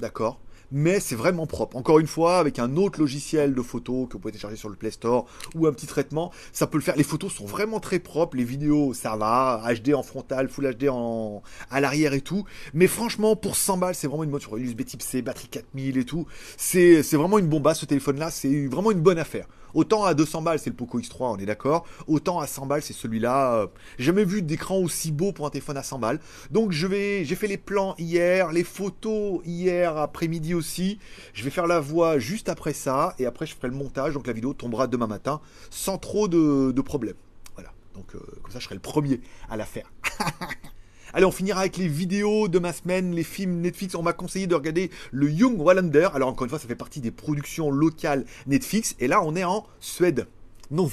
d'accord? 0.00 0.40
Mais 0.74 0.98
c'est 0.98 1.14
vraiment 1.14 1.46
propre. 1.46 1.76
Encore 1.76 2.00
une 2.00 2.08
fois, 2.08 2.38
avec 2.38 2.58
un 2.58 2.76
autre 2.76 2.98
logiciel 2.98 3.54
de 3.54 3.62
photo 3.62 4.06
que 4.06 4.14
vous 4.14 4.18
pouvez 4.18 4.32
télécharger 4.32 4.56
sur 4.56 4.68
le 4.68 4.74
Play 4.74 4.90
Store 4.90 5.24
ou 5.54 5.68
un 5.68 5.72
petit 5.72 5.86
traitement, 5.86 6.32
ça 6.52 6.66
peut 6.66 6.78
le 6.78 6.82
faire. 6.82 6.96
Les 6.96 7.04
photos 7.04 7.32
sont 7.32 7.46
vraiment 7.46 7.78
très 7.78 8.00
propres, 8.00 8.36
les 8.36 8.44
vidéos 8.44 8.92
ça 8.92 9.16
va, 9.16 9.62
HD 9.72 9.94
en 9.94 10.02
frontal, 10.02 10.48
Full 10.48 10.74
HD 10.74 10.88
en 10.88 11.42
à 11.70 11.80
l'arrière 11.80 12.12
et 12.12 12.20
tout. 12.20 12.44
Mais 12.74 12.88
franchement, 12.88 13.36
pour 13.36 13.54
100 13.54 13.78
balles, 13.78 13.94
c'est 13.94 14.08
vraiment 14.08 14.24
une 14.24 14.30
mode 14.30 14.42
sur 14.42 14.56
USB 14.56 14.84
Type 14.84 15.02
C, 15.02 15.22
batterie 15.22 15.46
4000 15.48 15.96
et 15.96 16.04
tout. 16.04 16.26
C'est 16.56 17.02
vraiment 17.12 17.38
une 17.38 17.46
bombasse 17.46 17.78
ce 17.78 17.86
téléphone-là, 17.86 18.32
c'est 18.32 18.66
vraiment 18.66 18.90
une 18.90 19.00
bonne 19.00 19.18
affaire. 19.18 19.46
Autant 19.74 20.04
à 20.04 20.14
200 20.14 20.42
balles, 20.42 20.58
c'est 20.58 20.70
le 20.70 20.76
Poco 20.76 21.00
X3, 21.00 21.34
on 21.34 21.36
est 21.36 21.46
d'accord. 21.46 21.86
Autant 22.06 22.38
à 22.38 22.46
100 22.46 22.66
balles, 22.66 22.82
c'est 22.82 22.92
celui-là. 22.92 23.54
Euh, 23.54 23.66
j'ai 23.98 24.04
jamais 24.04 24.24
vu 24.24 24.42
d'écran 24.42 24.76
aussi 24.76 25.12
beau 25.12 25.32
pour 25.32 25.46
un 25.46 25.50
téléphone 25.50 25.76
à 25.76 25.82
100 25.82 25.98
balles. 25.98 26.20
Donc 26.50 26.72
je 26.72 26.86
vais, 26.86 27.24
j'ai 27.24 27.34
fait 27.34 27.48
les 27.48 27.58
plans 27.58 27.94
hier, 27.98 28.52
les 28.52 28.64
photos 28.64 29.40
hier 29.44 29.96
après-midi 29.96 30.54
aussi. 30.54 30.98
Je 31.32 31.44
vais 31.44 31.50
faire 31.50 31.66
la 31.66 31.80
voix 31.80 32.18
juste 32.18 32.48
après 32.48 32.72
ça 32.72 33.14
et 33.18 33.26
après 33.26 33.46
je 33.46 33.54
ferai 33.54 33.68
le 33.68 33.74
montage. 33.74 34.14
Donc 34.14 34.26
la 34.26 34.32
vidéo 34.32 34.54
tombera 34.54 34.86
demain 34.86 35.06
matin 35.06 35.40
sans 35.70 35.98
trop 35.98 36.28
de, 36.28 36.80
problèmes. 36.80 37.16
Voilà. 37.54 37.70
Donc 37.94 38.14
euh, 38.14 38.20
comme 38.42 38.52
ça, 38.52 38.58
je 38.58 38.64
serai 38.64 38.74
le 38.74 38.80
premier 38.80 39.20
à 39.48 39.56
la 39.56 39.64
faire. 39.64 39.90
Allez, 41.16 41.26
on 41.26 41.30
finira 41.30 41.60
avec 41.60 41.76
les 41.76 41.86
vidéos 41.86 42.48
de 42.48 42.58
ma 42.58 42.72
semaine, 42.72 43.14
les 43.14 43.22
films 43.22 43.60
Netflix. 43.60 43.94
On 43.94 44.02
m'a 44.02 44.12
conseillé 44.12 44.48
de 44.48 44.54
regarder 44.56 44.90
le 45.12 45.30
Young 45.30 45.60
Wallander. 45.60 46.08
Alors 46.12 46.28
encore 46.28 46.44
une 46.44 46.50
fois, 46.50 46.58
ça 46.58 46.66
fait 46.66 46.74
partie 46.74 47.00
des 47.00 47.12
productions 47.12 47.70
locales 47.70 48.24
Netflix. 48.48 48.96
Et 48.98 49.06
là, 49.06 49.22
on 49.22 49.36
est 49.36 49.44
en 49.44 49.64
Suède. 49.78 50.26
Non, 50.70 50.90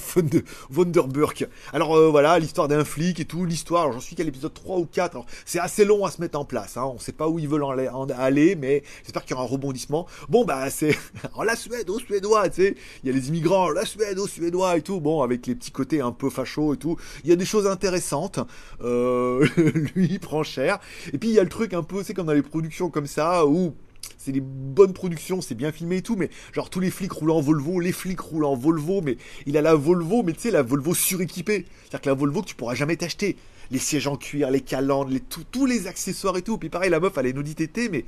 Wonderburg. 0.75 1.47
Alors 1.73 1.95
euh, 1.95 2.09
voilà, 2.09 2.39
l'histoire 2.39 2.67
d'un 2.67 2.83
flic 2.83 3.19
et 3.19 3.25
tout, 3.25 3.45
l'histoire, 3.45 3.83
alors 3.83 3.93
j'en 3.93 3.99
suis 3.99 4.15
qu'à 4.15 4.23
l'épisode 4.23 4.53
3 4.53 4.77
ou 4.77 4.85
4, 4.85 5.23
c'est 5.45 5.59
assez 5.59 5.85
long 5.85 6.05
à 6.05 6.11
se 6.11 6.21
mettre 6.21 6.37
en 6.37 6.45
place, 6.45 6.77
hein. 6.77 6.91
on 6.93 6.99
sait 6.99 7.11
pas 7.11 7.29
où 7.29 7.39
ils 7.39 7.47
veulent 7.47 7.63
en 7.63 8.07
aller, 8.09 8.55
mais 8.55 8.83
j'espère 9.03 9.23
qu'il 9.23 9.31
y 9.31 9.33
aura 9.35 9.43
un 9.43 9.47
rebondissement. 9.47 10.07
Bon 10.29 10.45
bah 10.45 10.69
c'est 10.69 10.97
en 11.33 11.43
la 11.43 11.55
Suède 11.55 11.89
aux 11.89 11.99
Suédois, 11.99 12.49
tu 12.49 12.61
sais, 12.61 12.75
il 13.03 13.09
y 13.09 13.13
a 13.13 13.15
les 13.15 13.29
immigrants, 13.29 13.69
la 13.69 13.85
Suède 13.85 14.19
aux 14.19 14.27
Suédois 14.27 14.77
et 14.77 14.81
tout, 14.81 14.99
bon 14.99 15.21
avec 15.21 15.47
les 15.47 15.55
petits 15.55 15.71
côtés 15.71 16.01
un 16.01 16.11
peu 16.11 16.29
fachos 16.29 16.73
et 16.73 16.77
tout, 16.77 16.97
il 17.23 17.29
y 17.29 17.33
a 17.33 17.37
des 17.37 17.45
choses 17.45 17.67
intéressantes, 17.67 18.39
euh, 18.83 19.47
lui 19.95 20.07
il 20.11 20.19
prend 20.19 20.43
cher, 20.43 20.79
et 21.13 21.17
puis 21.17 21.29
il 21.29 21.35
y 21.35 21.39
a 21.39 21.43
le 21.43 21.49
truc 21.49 21.73
un 21.73 21.83
peu, 21.83 22.03
c'est 22.03 22.13
comme 22.13 22.27
dans 22.27 22.33
les 22.33 22.41
productions 22.41 22.89
comme 22.89 23.07
ça, 23.07 23.45
où 23.45 23.73
c'est 24.17 24.31
des 24.31 24.41
bonnes 24.41 24.93
productions, 24.93 25.41
c'est 25.41 25.55
bien 25.55 25.71
filmé 25.71 25.97
et 25.97 26.01
tout, 26.01 26.15
mais 26.15 26.29
genre 26.53 26.69
tous 26.69 26.79
les 26.79 26.91
flics 26.91 27.11
roulent 27.11 27.31
en 27.31 27.41
Volvo, 27.41 27.79
les 27.79 27.91
flics 27.91 28.19
roulent 28.19 28.45
en 28.45 28.55
Volvo, 28.55 29.01
mais 29.01 29.17
il 29.45 29.57
a 29.57 29.61
la 29.61 29.75
Volvo, 29.75 30.23
mais 30.23 30.33
tu 30.33 30.41
sais, 30.41 30.51
la 30.51 30.61
Volvo 30.61 30.93
suréquipée. 30.93 31.65
C'est-à-dire 31.81 32.01
que 32.01 32.09
la 32.09 32.15
Volvo 32.15 32.41
que 32.41 32.47
tu 32.47 32.55
pourras 32.55 32.75
jamais 32.75 32.95
t'acheter. 32.95 33.35
Les 33.71 33.79
sièges 33.79 34.07
en 34.07 34.17
cuir, 34.17 34.51
les 34.51 34.61
calandres, 34.61 35.09
les, 35.09 35.21
tous 35.21 35.65
les 35.65 35.87
accessoires 35.87 36.37
et 36.37 36.41
tout. 36.41 36.57
Puis 36.57 36.69
pareil, 36.69 36.89
la 36.89 36.99
meuf, 36.99 37.13
elle 37.17 37.27
a 37.27 37.29
une 37.29 37.43
TT, 37.43 37.89
mais 37.89 38.05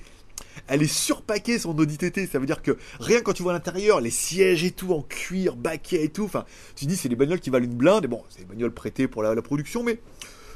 elle 0.67 0.83
est 0.83 0.93
surpaquée 0.93 1.57
son 1.57 1.77
Audi 1.77 1.97
TT. 1.97 2.27
Ça 2.27 2.37
veut 2.37 2.45
dire 2.45 2.61
que 2.61 2.77
rien 2.99 3.21
quand 3.21 3.33
tu 3.33 3.43
vois 3.43 3.53
l'intérieur, 3.53 4.01
les 4.01 4.09
sièges 4.09 4.63
et 4.63 4.71
tout 4.71 4.93
en 4.93 5.01
cuir, 5.01 5.55
baquet 5.55 6.03
et 6.03 6.09
tout, 6.09 6.25
enfin, 6.25 6.45
tu 6.75 6.85
dis 6.85 6.97
c'est 6.97 7.09
des 7.09 7.15
bagnoles 7.15 7.39
qui 7.39 7.49
valent 7.49 7.65
une 7.65 7.75
blinde. 7.75 8.05
Et 8.05 8.07
bon, 8.09 8.23
c'est 8.29 8.39
des 8.39 8.45
bagnoles 8.45 8.73
prêtées 8.73 9.07
pour 9.07 9.23
la 9.23 9.41
production, 9.41 9.83
mais 9.83 9.99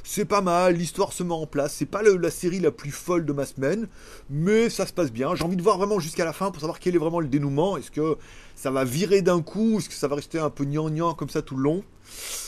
c'est 0.07 0.25
pas 0.25 0.39
mal, 0.39 0.75
l'histoire 0.75 1.11
se 1.11 1.21
met 1.21 1.33
en 1.33 1.45
place, 1.45 1.73
c'est 1.73 1.85
pas 1.85 2.01
la 2.01 2.31
série 2.31 2.61
la 2.61 2.71
plus 2.71 2.91
folle 2.91 3.25
de 3.25 3.33
ma 3.33 3.45
semaine, 3.45 3.89
mais 4.29 4.69
ça 4.69 4.85
se 4.85 4.93
passe 4.93 5.11
bien. 5.11 5.35
J'ai 5.35 5.43
envie 5.43 5.57
de 5.57 5.61
voir 5.61 5.77
vraiment 5.77 5.99
jusqu'à 5.99 6.23
la 6.23 6.31
fin 6.31 6.49
pour 6.49 6.61
savoir 6.61 6.79
quel 6.79 6.95
est 6.95 6.97
vraiment 6.97 7.19
le 7.19 7.27
dénouement. 7.27 7.75
Est-ce 7.75 7.91
que 7.91 8.17
ça 8.55 8.71
va 8.71 8.85
virer 8.85 9.21
d'un 9.21 9.41
coup? 9.41 9.79
Est-ce 9.79 9.89
que 9.89 9.95
ça 9.95 10.07
va 10.07 10.15
rester 10.15 10.39
un 10.39 10.49
peu 10.49 10.63
gnangnan 10.63 11.13
comme 11.13 11.29
ça 11.29 11.41
tout 11.41 11.57
le 11.57 11.63
long? 11.63 11.83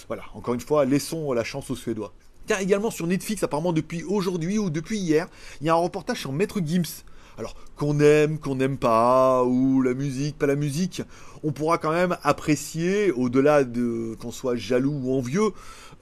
Voilà, 0.08 0.24
encore 0.36 0.54
une 0.54 0.62
fois, 0.62 0.86
laissons 0.86 1.34
la 1.34 1.44
chance 1.44 1.70
aux 1.70 1.76
Suédois. 1.76 2.14
Tiens, 2.48 2.60
également 2.60 2.92
sur 2.92 3.06
Netflix, 3.08 3.44
apparemment 3.44 3.74
depuis 3.74 4.04
aujourd'hui 4.04 4.58
ou 4.58 4.70
depuis 4.70 4.98
hier, 4.98 5.28
il 5.60 5.68
y 5.68 5.70
a 5.70 5.74
un 5.74 5.78
reportage 5.78 6.22
sur 6.22 6.32
Maître 6.32 6.62
Gims. 6.66 7.04
Alors, 7.38 7.56
qu'on 7.78 8.02
aime, 8.02 8.38
qu'on 8.38 8.56
n'aime 8.56 8.78
pas, 8.78 9.46
ou 9.46 9.82
la 9.82 9.94
musique, 9.94 10.38
pas 10.38 10.46
la 10.46 10.58
musique, 10.58 11.02
on 11.42 11.54
pourra 11.54 11.78
quand 11.78 11.94
même 11.94 12.18
apprécier, 12.24 13.12
au-delà 13.12 13.64
de 13.64 14.18
qu'on 14.20 14.32
soit 14.32 14.58
jaloux 14.58 15.00
ou 15.04 15.18
envieux, 15.18 15.52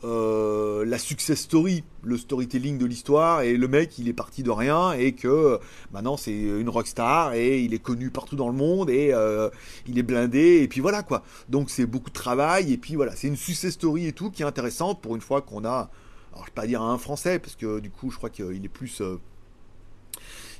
euh, 0.03 0.85
la 0.85 0.97
success 0.99 1.39
story, 1.39 1.83
le 2.03 2.17
storytelling 2.17 2.77
de 2.77 2.85
l'histoire, 2.85 3.41
et 3.41 3.57
le 3.57 3.67
mec 3.67 3.97
il 3.97 4.07
est 4.07 4.13
parti 4.13 4.43
de 4.43 4.51
rien, 4.51 4.93
et 4.93 5.13
que 5.13 5.59
maintenant 5.91 6.17
c'est 6.17 6.37
une 6.37 6.69
rockstar, 6.69 7.33
et 7.33 7.61
il 7.61 7.73
est 7.73 7.79
connu 7.79 8.11
partout 8.11 8.35
dans 8.35 8.47
le 8.47 8.55
monde, 8.55 8.89
et 8.89 9.11
euh, 9.13 9.49
il 9.87 9.97
est 9.97 10.03
blindé, 10.03 10.61
et 10.61 10.67
puis 10.67 10.81
voilà 10.81 11.03
quoi. 11.03 11.23
Donc 11.49 11.69
c'est 11.69 11.85
beaucoup 11.85 12.09
de 12.09 12.15
travail, 12.15 12.73
et 12.73 12.77
puis 12.77 12.95
voilà, 12.95 13.15
c'est 13.15 13.27
une 13.27 13.35
success 13.35 13.73
story 13.73 14.07
et 14.07 14.13
tout 14.13 14.29
qui 14.29 14.43
est 14.43 14.45
intéressante 14.45 15.01
pour 15.01 15.15
une 15.15 15.21
fois 15.21 15.41
qu'on 15.41 15.65
a, 15.65 15.89
alors 16.31 16.43
je 16.43 16.51
vais 16.51 16.55
pas 16.55 16.67
dire 16.67 16.81
un 16.81 16.97
français, 16.97 17.39
parce 17.39 17.55
que 17.55 17.79
du 17.79 17.89
coup 17.89 18.11
je 18.11 18.17
crois 18.17 18.29
qu'il 18.29 18.63
est 18.63 18.69
plus... 18.69 19.01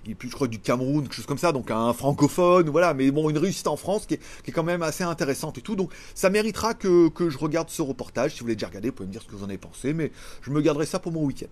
Il 0.07 0.11
est 0.11 0.15
plus, 0.15 0.29
je 0.29 0.35
crois, 0.35 0.47
du 0.47 0.59
Cameroun, 0.59 1.03
quelque 1.03 1.15
chose 1.15 1.25
comme 1.25 1.37
ça, 1.37 1.51
donc 1.51 1.69
un 1.69 1.91
francophone, 1.91 2.69
voilà, 2.69 2.93
mais 2.93 3.11
bon, 3.11 3.29
une 3.29 3.37
réussite 3.37 3.67
en 3.67 3.75
France 3.75 4.05
qui 4.05 4.13
est, 4.13 4.51
quand 4.51 4.63
même 4.63 4.81
assez 4.81 5.03
intéressante 5.03 5.57
et 5.57 5.61
tout, 5.61 5.75
donc 5.75 5.91
ça 6.15 6.29
méritera 6.29 6.73
que, 6.73 7.09
que, 7.09 7.29
je 7.29 7.37
regarde 7.37 7.69
ce 7.69 7.81
reportage, 7.81 8.33
si 8.33 8.39
vous 8.39 8.47
l'avez 8.47 8.55
déjà 8.55 8.67
regardé, 8.67 8.89
vous 8.89 8.95
pouvez 8.95 9.07
me 9.07 9.11
dire 9.11 9.21
ce 9.21 9.27
que 9.27 9.35
vous 9.35 9.43
en 9.43 9.49
avez 9.49 9.57
pensé, 9.57 9.93
mais 9.93 10.13
je 10.41 10.51
me 10.51 10.61
garderai 10.61 10.85
ça 10.85 10.99
pour 10.99 11.11
mon 11.11 11.25
week-end. 11.25 11.47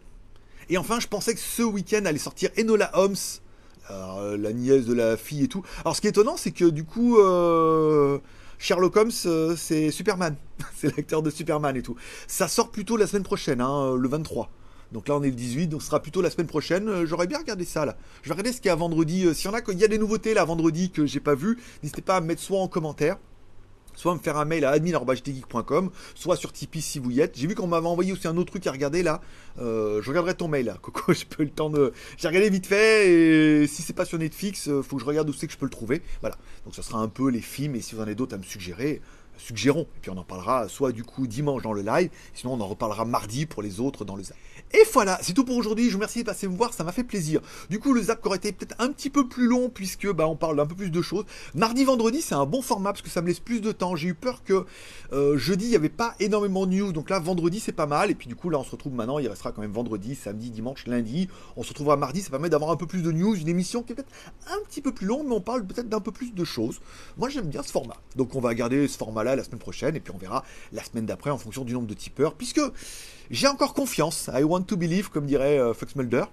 Et 0.69 0.77
enfin, 0.77 1.01
je 1.01 1.07
pensais 1.07 1.33
que 1.33 1.39
ce 1.41 1.63
week-end 1.63 2.05
allait 2.05 2.17
sortir 2.17 2.49
Enola 2.57 2.91
Holmes, 2.93 3.15
euh, 3.91 4.37
la 4.37 4.53
nièce 4.53 4.85
de 4.85 4.93
la 4.93 5.17
fille 5.17 5.43
et 5.43 5.47
tout. 5.49 5.63
Alors 5.81 5.95
ce 5.95 6.01
qui 6.01 6.07
est 6.07 6.11
étonnant, 6.11 6.37
c'est 6.37 6.51
que 6.51 6.65
du 6.65 6.85
coup... 6.85 7.19
Euh, 7.19 8.19
Sherlock 8.57 8.95
Holmes, 8.95 9.11
euh, 9.25 9.55
c'est 9.57 9.91
Superman. 9.91 10.35
c'est 10.75 10.95
l'acteur 10.95 11.21
de 11.21 11.29
Superman 11.29 11.75
et 11.75 11.81
tout. 11.81 11.97
Ça 12.25 12.47
sort 12.47 12.71
plutôt 12.71 12.95
la 12.95 13.05
semaine 13.05 13.23
prochaine, 13.23 13.59
hein, 13.59 13.95
le 13.95 14.07
23. 14.07 14.49
Donc 14.95 15.09
là, 15.09 15.17
on 15.17 15.23
est 15.23 15.29
le 15.29 15.35
18, 15.35 15.67
donc 15.67 15.81
ce 15.81 15.87
sera 15.87 16.01
plutôt 16.01 16.21
la 16.21 16.29
semaine 16.29 16.47
prochaine. 16.47 16.87
Euh, 16.87 17.05
j'aurais 17.05 17.27
bien 17.27 17.37
regardé 17.37 17.65
ça 17.65 17.83
là. 17.83 17.97
Je 18.23 18.29
vais 18.29 18.33
regarder 18.33 18.53
ce 18.53 18.61
qu'il 18.61 18.69
y 18.69 18.71
a 18.71 18.75
vendredi. 18.75 19.25
Euh, 19.25 19.33
s'il 19.33 19.51
y 19.51 19.53
en 19.53 19.57
a, 19.57 19.59
il 19.67 19.77
y 19.77 19.83
a 19.83 19.89
des 19.89 19.97
nouveautés 19.97 20.33
là 20.33 20.45
vendredi 20.45 20.89
que 20.89 21.05
j'ai 21.05 21.19
pas 21.19 21.35
vu, 21.35 21.59
n'hésitez 21.83 22.01
pas 22.01 22.15
à 22.15 22.21
me 22.21 22.27
mettre 22.27 22.41
soit 22.41 22.61
en 22.61 22.69
commentaire, 22.69 23.17
soit 23.93 24.13
me 24.13 24.21
faire 24.21 24.37
un 24.37 24.45
mail 24.45 24.63
à 24.63 24.69
admin.geek.com, 24.69 25.91
soit 26.15 26.37
sur 26.37 26.53
Tipeee 26.53 26.81
si 26.81 26.99
vous 26.99 27.11
y 27.11 27.19
êtes. 27.19 27.37
J'ai 27.37 27.45
vu 27.45 27.55
qu'on 27.55 27.67
m'avait 27.67 27.87
envoyé 27.87 28.13
aussi 28.13 28.25
un 28.29 28.37
autre 28.37 28.51
truc 28.51 28.65
à 28.67 28.71
regarder 28.71 29.03
là. 29.03 29.19
Euh, 29.59 30.01
je 30.01 30.07
regarderai 30.07 30.33
ton 30.33 30.47
mail 30.47 30.67
là, 30.67 30.77
Coco. 30.81 31.11
Je 31.11 31.25
peux 31.25 31.43
le 31.43 31.49
temps 31.49 31.69
de. 31.69 31.91
J'ai 32.15 32.29
regardé 32.29 32.49
vite 32.49 32.67
fait 32.67 33.09
et 33.11 33.67
si 33.67 33.81
c'est 33.81 33.91
pas 33.91 34.05
sur 34.05 34.17
Netflix, 34.17 34.69
faut 34.81 34.95
que 34.95 35.01
je 35.01 35.07
regarde 35.07 35.29
où 35.29 35.33
c'est 35.33 35.47
que 35.47 35.51
je 35.51 35.57
peux 35.57 35.65
le 35.65 35.71
trouver. 35.71 36.03
Voilà. 36.21 36.37
Donc 36.63 36.73
ça 36.73 36.83
sera 36.83 36.99
un 36.99 37.09
peu 37.09 37.29
les 37.29 37.41
films 37.41 37.75
et 37.75 37.81
si 37.81 37.95
vous 37.95 37.99
en 37.99 38.03
avez 38.03 38.15
d'autres 38.15 38.35
à 38.35 38.37
me 38.37 38.43
suggérer, 38.43 39.01
suggérons. 39.37 39.87
Et 39.97 39.99
puis 40.01 40.11
on 40.11 40.17
en 40.17 40.23
parlera 40.23 40.67
soit 40.67 40.91
du 40.91 41.03
coup 41.03 41.27
dimanche 41.27 41.63
dans 41.63 41.73
le 41.73 41.81
live, 41.81 42.09
sinon 42.33 42.53
on 42.53 42.61
en 42.61 42.67
reparlera 42.67 43.05
mardi 43.05 43.45
pour 43.45 43.61
les 43.61 43.79
autres 43.79 44.05
dans 44.05 44.15
le 44.15 44.23
zap. 44.23 44.37
Et 44.73 44.83
voilà, 44.91 45.19
c'est 45.21 45.33
tout 45.33 45.45
pour 45.45 45.55
aujourd'hui. 45.55 45.85
Je 45.85 45.91
vous 45.91 45.97
remercie 45.97 46.19
de 46.19 46.25
passer 46.25 46.47
me 46.47 46.55
voir, 46.55 46.73
ça 46.73 46.83
m'a 46.83 46.91
fait 46.91 47.03
plaisir. 47.03 47.41
Du 47.69 47.79
coup, 47.79 47.93
le 47.93 48.01
zap 48.01 48.25
aurait 48.25 48.37
été 48.37 48.51
peut-être 48.51 48.75
un 48.79 48.91
petit 48.91 49.09
peu 49.09 49.27
plus 49.27 49.47
long 49.47 49.69
puisque 49.69 50.11
bah, 50.11 50.27
on 50.27 50.35
parle 50.35 50.57
d'un 50.57 50.65
peu 50.65 50.75
plus 50.75 50.89
de 50.89 51.01
choses. 51.01 51.25
Mardi, 51.53 51.83
vendredi, 51.83 52.21
c'est 52.21 52.35
un 52.35 52.45
bon 52.45 52.61
format 52.61 52.91
parce 52.91 53.01
que 53.01 53.09
ça 53.09 53.21
me 53.21 53.27
laisse 53.27 53.39
plus 53.39 53.61
de 53.61 53.71
temps. 53.71 53.95
J'ai 53.95 54.09
eu 54.09 54.13
peur 54.13 54.43
que 54.43 54.65
euh, 55.13 55.37
jeudi, 55.37 55.65
il 55.65 55.69
n'y 55.69 55.75
avait 55.75 55.89
pas 55.89 56.15
énormément 56.19 56.65
de 56.65 56.73
news. 56.73 56.91
Donc 56.91 57.09
là, 57.09 57.19
vendredi, 57.19 57.59
c'est 57.59 57.71
pas 57.71 57.85
mal. 57.85 58.11
Et 58.11 58.15
puis 58.15 58.27
du 58.27 58.35
coup, 58.35 58.49
là, 58.49 58.59
on 58.59 58.63
se 58.63 58.71
retrouve 58.71 58.93
maintenant. 58.93 59.19
Il 59.19 59.27
restera 59.27 59.51
quand 59.51 59.61
même 59.61 59.71
vendredi, 59.71 60.15
samedi, 60.15 60.49
dimanche, 60.49 60.87
lundi. 60.87 61.29
On 61.55 61.63
se 61.63 61.69
retrouvera 61.69 61.95
mardi. 61.95 62.21
Ça 62.21 62.31
permet 62.31 62.49
d'avoir 62.49 62.71
un 62.71 62.75
peu 62.75 62.87
plus 62.87 63.01
de 63.01 63.11
news. 63.11 63.35
Une 63.35 63.47
émission 63.47 63.83
qui 63.83 63.93
est 63.93 63.95
peut-être 63.95 64.11
un 64.47 64.61
petit 64.67 64.81
peu 64.81 64.91
plus 64.91 65.07
longue, 65.07 65.27
mais 65.27 65.35
on 65.35 65.41
parle 65.41 65.65
peut-être 65.65 65.89
d'un 65.89 66.01
peu 66.01 66.11
plus 66.11 66.33
de 66.33 66.43
choses. 66.43 66.81
Moi, 67.17 67.29
j'aime 67.29 67.47
bien 67.47 67.63
ce 67.63 67.71
format. 67.71 67.97
Donc 68.15 68.35
on 68.35 68.41
va 68.41 68.55
garder 68.55 68.87
ce 68.87 68.97
la 69.33 69.43
semaine 69.43 69.59
prochaine. 69.59 69.95
Et 69.95 69.99
puis 69.99 70.13
on 70.13 70.17
verra 70.17 70.43
la 70.73 70.83
semaine 70.83 71.05
d'après 71.05 71.31
en 71.31 71.37
fonction 71.37 71.63
du 71.63 71.73
nombre 71.73 71.87
de 71.87 71.95
tipeurs. 71.95 72.35
Puisque 72.35 72.61
j'ai 73.31 73.47
encore 73.47 73.73
confiance. 73.73 74.29
I 74.33 74.43
want 74.43 74.63
to 74.63 74.77
believe, 74.77 75.09
comme 75.09 75.25
dirait 75.25 75.57
euh, 75.57 75.73
Fox 75.73 75.95
Mulder. 75.95 76.25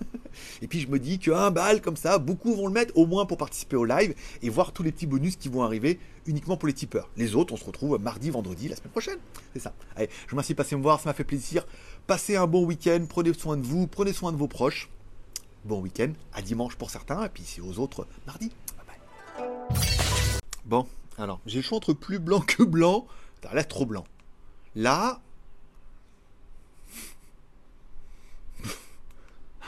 et 0.62 0.68
puis 0.68 0.80
je 0.80 0.88
me 0.88 0.98
dis 0.98 1.18
qu'un 1.18 1.50
bal 1.50 1.80
comme 1.80 1.96
ça, 1.96 2.18
beaucoup 2.18 2.54
vont 2.54 2.66
le 2.66 2.72
mettre 2.72 2.96
au 2.96 3.06
moins 3.06 3.26
pour 3.26 3.36
participer 3.36 3.76
au 3.76 3.84
live 3.84 4.14
et 4.42 4.48
voir 4.48 4.72
tous 4.72 4.82
les 4.82 4.92
petits 4.92 5.06
bonus 5.06 5.36
qui 5.36 5.48
vont 5.48 5.62
arriver 5.62 5.98
uniquement 6.26 6.56
pour 6.56 6.68
les 6.68 6.74
tipeurs. 6.74 7.08
Les 7.16 7.34
autres, 7.34 7.54
on 7.54 7.56
se 7.56 7.64
retrouve 7.64 7.98
mardi, 7.98 8.30
vendredi, 8.30 8.68
la 8.68 8.76
semaine 8.76 8.90
prochaine. 8.90 9.18
C'est 9.52 9.60
ça. 9.60 9.72
Allez, 9.96 10.08
je 10.08 10.30
vous 10.30 10.36
remercie 10.36 10.52
de 10.52 10.56
passer 10.56 10.76
me 10.76 10.82
voir, 10.82 11.00
ça 11.00 11.08
m'a 11.08 11.14
fait 11.14 11.24
plaisir. 11.24 11.66
Passez 12.06 12.36
un 12.36 12.46
bon 12.46 12.64
week-end, 12.64 13.04
prenez 13.08 13.32
soin 13.34 13.56
de 13.56 13.66
vous, 13.66 13.86
prenez 13.86 14.12
soin 14.12 14.32
de 14.32 14.36
vos 14.36 14.48
proches. 14.48 14.88
Bon 15.64 15.80
week-end, 15.80 16.12
à 16.32 16.42
dimanche 16.42 16.76
pour 16.76 16.90
certains, 16.90 17.24
et 17.24 17.28
puis 17.28 17.44
aux 17.60 17.78
autres, 17.78 18.06
mardi. 18.26 18.52
Bye 18.76 18.86
bye. 18.86 19.78
Bon, 20.64 20.86
alors, 21.18 21.40
j'ai 21.46 21.58
le 21.58 21.62
choix 21.62 21.76
entre 21.76 21.92
plus 21.92 22.18
blanc 22.18 22.40
que 22.40 22.62
blanc. 22.62 23.06
Là, 23.52 23.64
trop 23.64 23.86
blanc. 23.86 24.04
Là, 24.74 25.20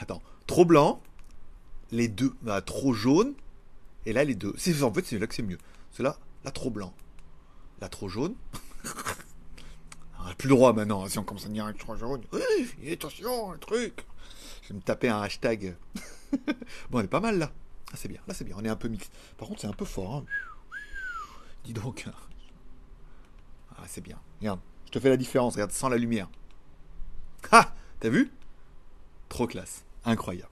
Attends, 0.01 0.23
trop 0.47 0.65
blanc, 0.65 1.03
les 1.91 2.09
deux, 2.09 2.33
bah, 2.41 2.63
trop 2.63 2.95
jaune, 2.95 3.35
et 4.07 4.15
là 4.15 4.25
les 4.25 4.35
deux. 4.35 4.55
En 4.83 4.93
fait 4.93 5.05
c'est 5.05 5.19
là 5.19 5.27
que 5.27 5.35
c'est 5.35 5.43
mieux. 5.43 5.59
C'est 5.93 6.03
là, 6.03 6.17
là 6.43 6.51
trop 6.51 6.71
blanc, 6.71 6.95
là 7.83 7.91
trop 7.91 8.09
jaune. 8.09 8.35
N'a 10.25 10.35
plus 10.39 10.49
le 10.49 10.55
droit 10.55 10.73
maintenant, 10.73 11.07
si 11.07 11.19
on 11.19 11.23
commence 11.23 11.45
à 11.45 11.51
dire 11.51 11.71
trop 11.79 11.97
jaune. 11.97 12.23
Oui, 12.33 12.93
attention, 12.93 13.53
un 13.53 13.59
truc. 13.59 14.07
Je 14.63 14.69
vais 14.69 14.77
me 14.77 14.81
taper 14.81 15.11
un 15.11 15.21
hashtag. 15.21 15.77
bon, 16.91 17.01
on 17.01 17.03
est 17.03 17.07
pas 17.07 17.21
mal 17.21 17.39
là. 17.39 17.53
Ah, 17.93 17.97
c'est 17.97 18.09
bien, 18.09 18.21
là 18.27 18.33
c'est 18.33 18.45
bien, 18.45 18.57
on 18.59 18.65
est 18.65 18.71
un 18.71 18.77
peu 18.77 18.89
mix. 18.89 19.11
Par 19.37 19.49
contre, 19.49 19.61
c'est 19.61 19.67
un 19.67 19.75
peu 19.75 19.85
fort. 19.85 20.15
Hein. 20.15 20.25
Dis 21.65 21.73
donc. 21.73 22.07
Ah, 23.83 23.85
c'est 23.87 24.03
bien. 24.03 24.19
Regarde, 24.41 24.61
je 24.85 24.91
te 24.91 25.01
fais 25.01 25.09
la 25.09 25.17
différence, 25.17 25.55
regarde, 25.55 25.73
sans 25.73 25.89
la 25.89 25.97
lumière. 25.97 26.29
Ah 27.51 27.73
T'as 27.99 28.11
vu? 28.11 28.31
Trop 29.31 29.47
classe. 29.47 29.85
Incroyable. 30.05 30.51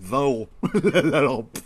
20 0.00 0.20
euros 0.22 0.48
la 0.82 1.20
lampe. 1.22 1.58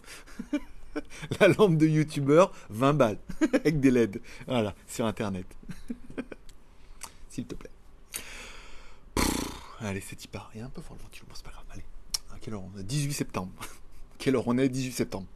la 1.40 1.48
lampe 1.48 1.76
de 1.76 1.86
youtubeur, 1.86 2.52
20 2.70 2.94
balles. 2.94 3.18
Avec 3.54 3.80
des 3.80 3.90
LED. 3.90 4.20
Voilà, 4.46 4.74
sur 4.86 5.06
internet. 5.06 5.46
S'il 7.28 7.46
te 7.46 7.54
plaît. 7.54 7.70
allez, 9.80 10.00
c'est 10.00 10.22
y 10.24 10.28
part. 10.28 10.50
Il 10.54 10.60
y 10.60 10.62
a 10.62 10.66
un 10.66 10.70
peu 10.70 10.82
fort 10.82 10.96
le 10.96 11.02
ventilo. 11.02 11.26
C'est 11.34 11.44
pas 11.44 11.50
grave. 11.50 11.64
Allez. 11.70 11.84
À 12.32 12.38
quelle 12.40 12.54
heure 12.54 12.62
on 12.62 12.78
est? 12.78 12.82
18 12.82 13.12
septembre. 13.12 13.52
quelle 14.18 14.36
heure 14.36 14.46
on 14.46 14.58
est? 14.58 14.68
18 14.68 14.92
septembre. 14.92 15.26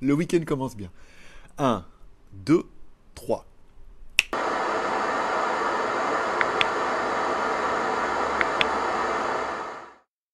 le 0.00 0.12
week-end 0.12 0.42
commence 0.46 0.76
bien. 0.76 0.90
1, 1.56 1.84
2, 2.44 2.64
3. 3.14 3.49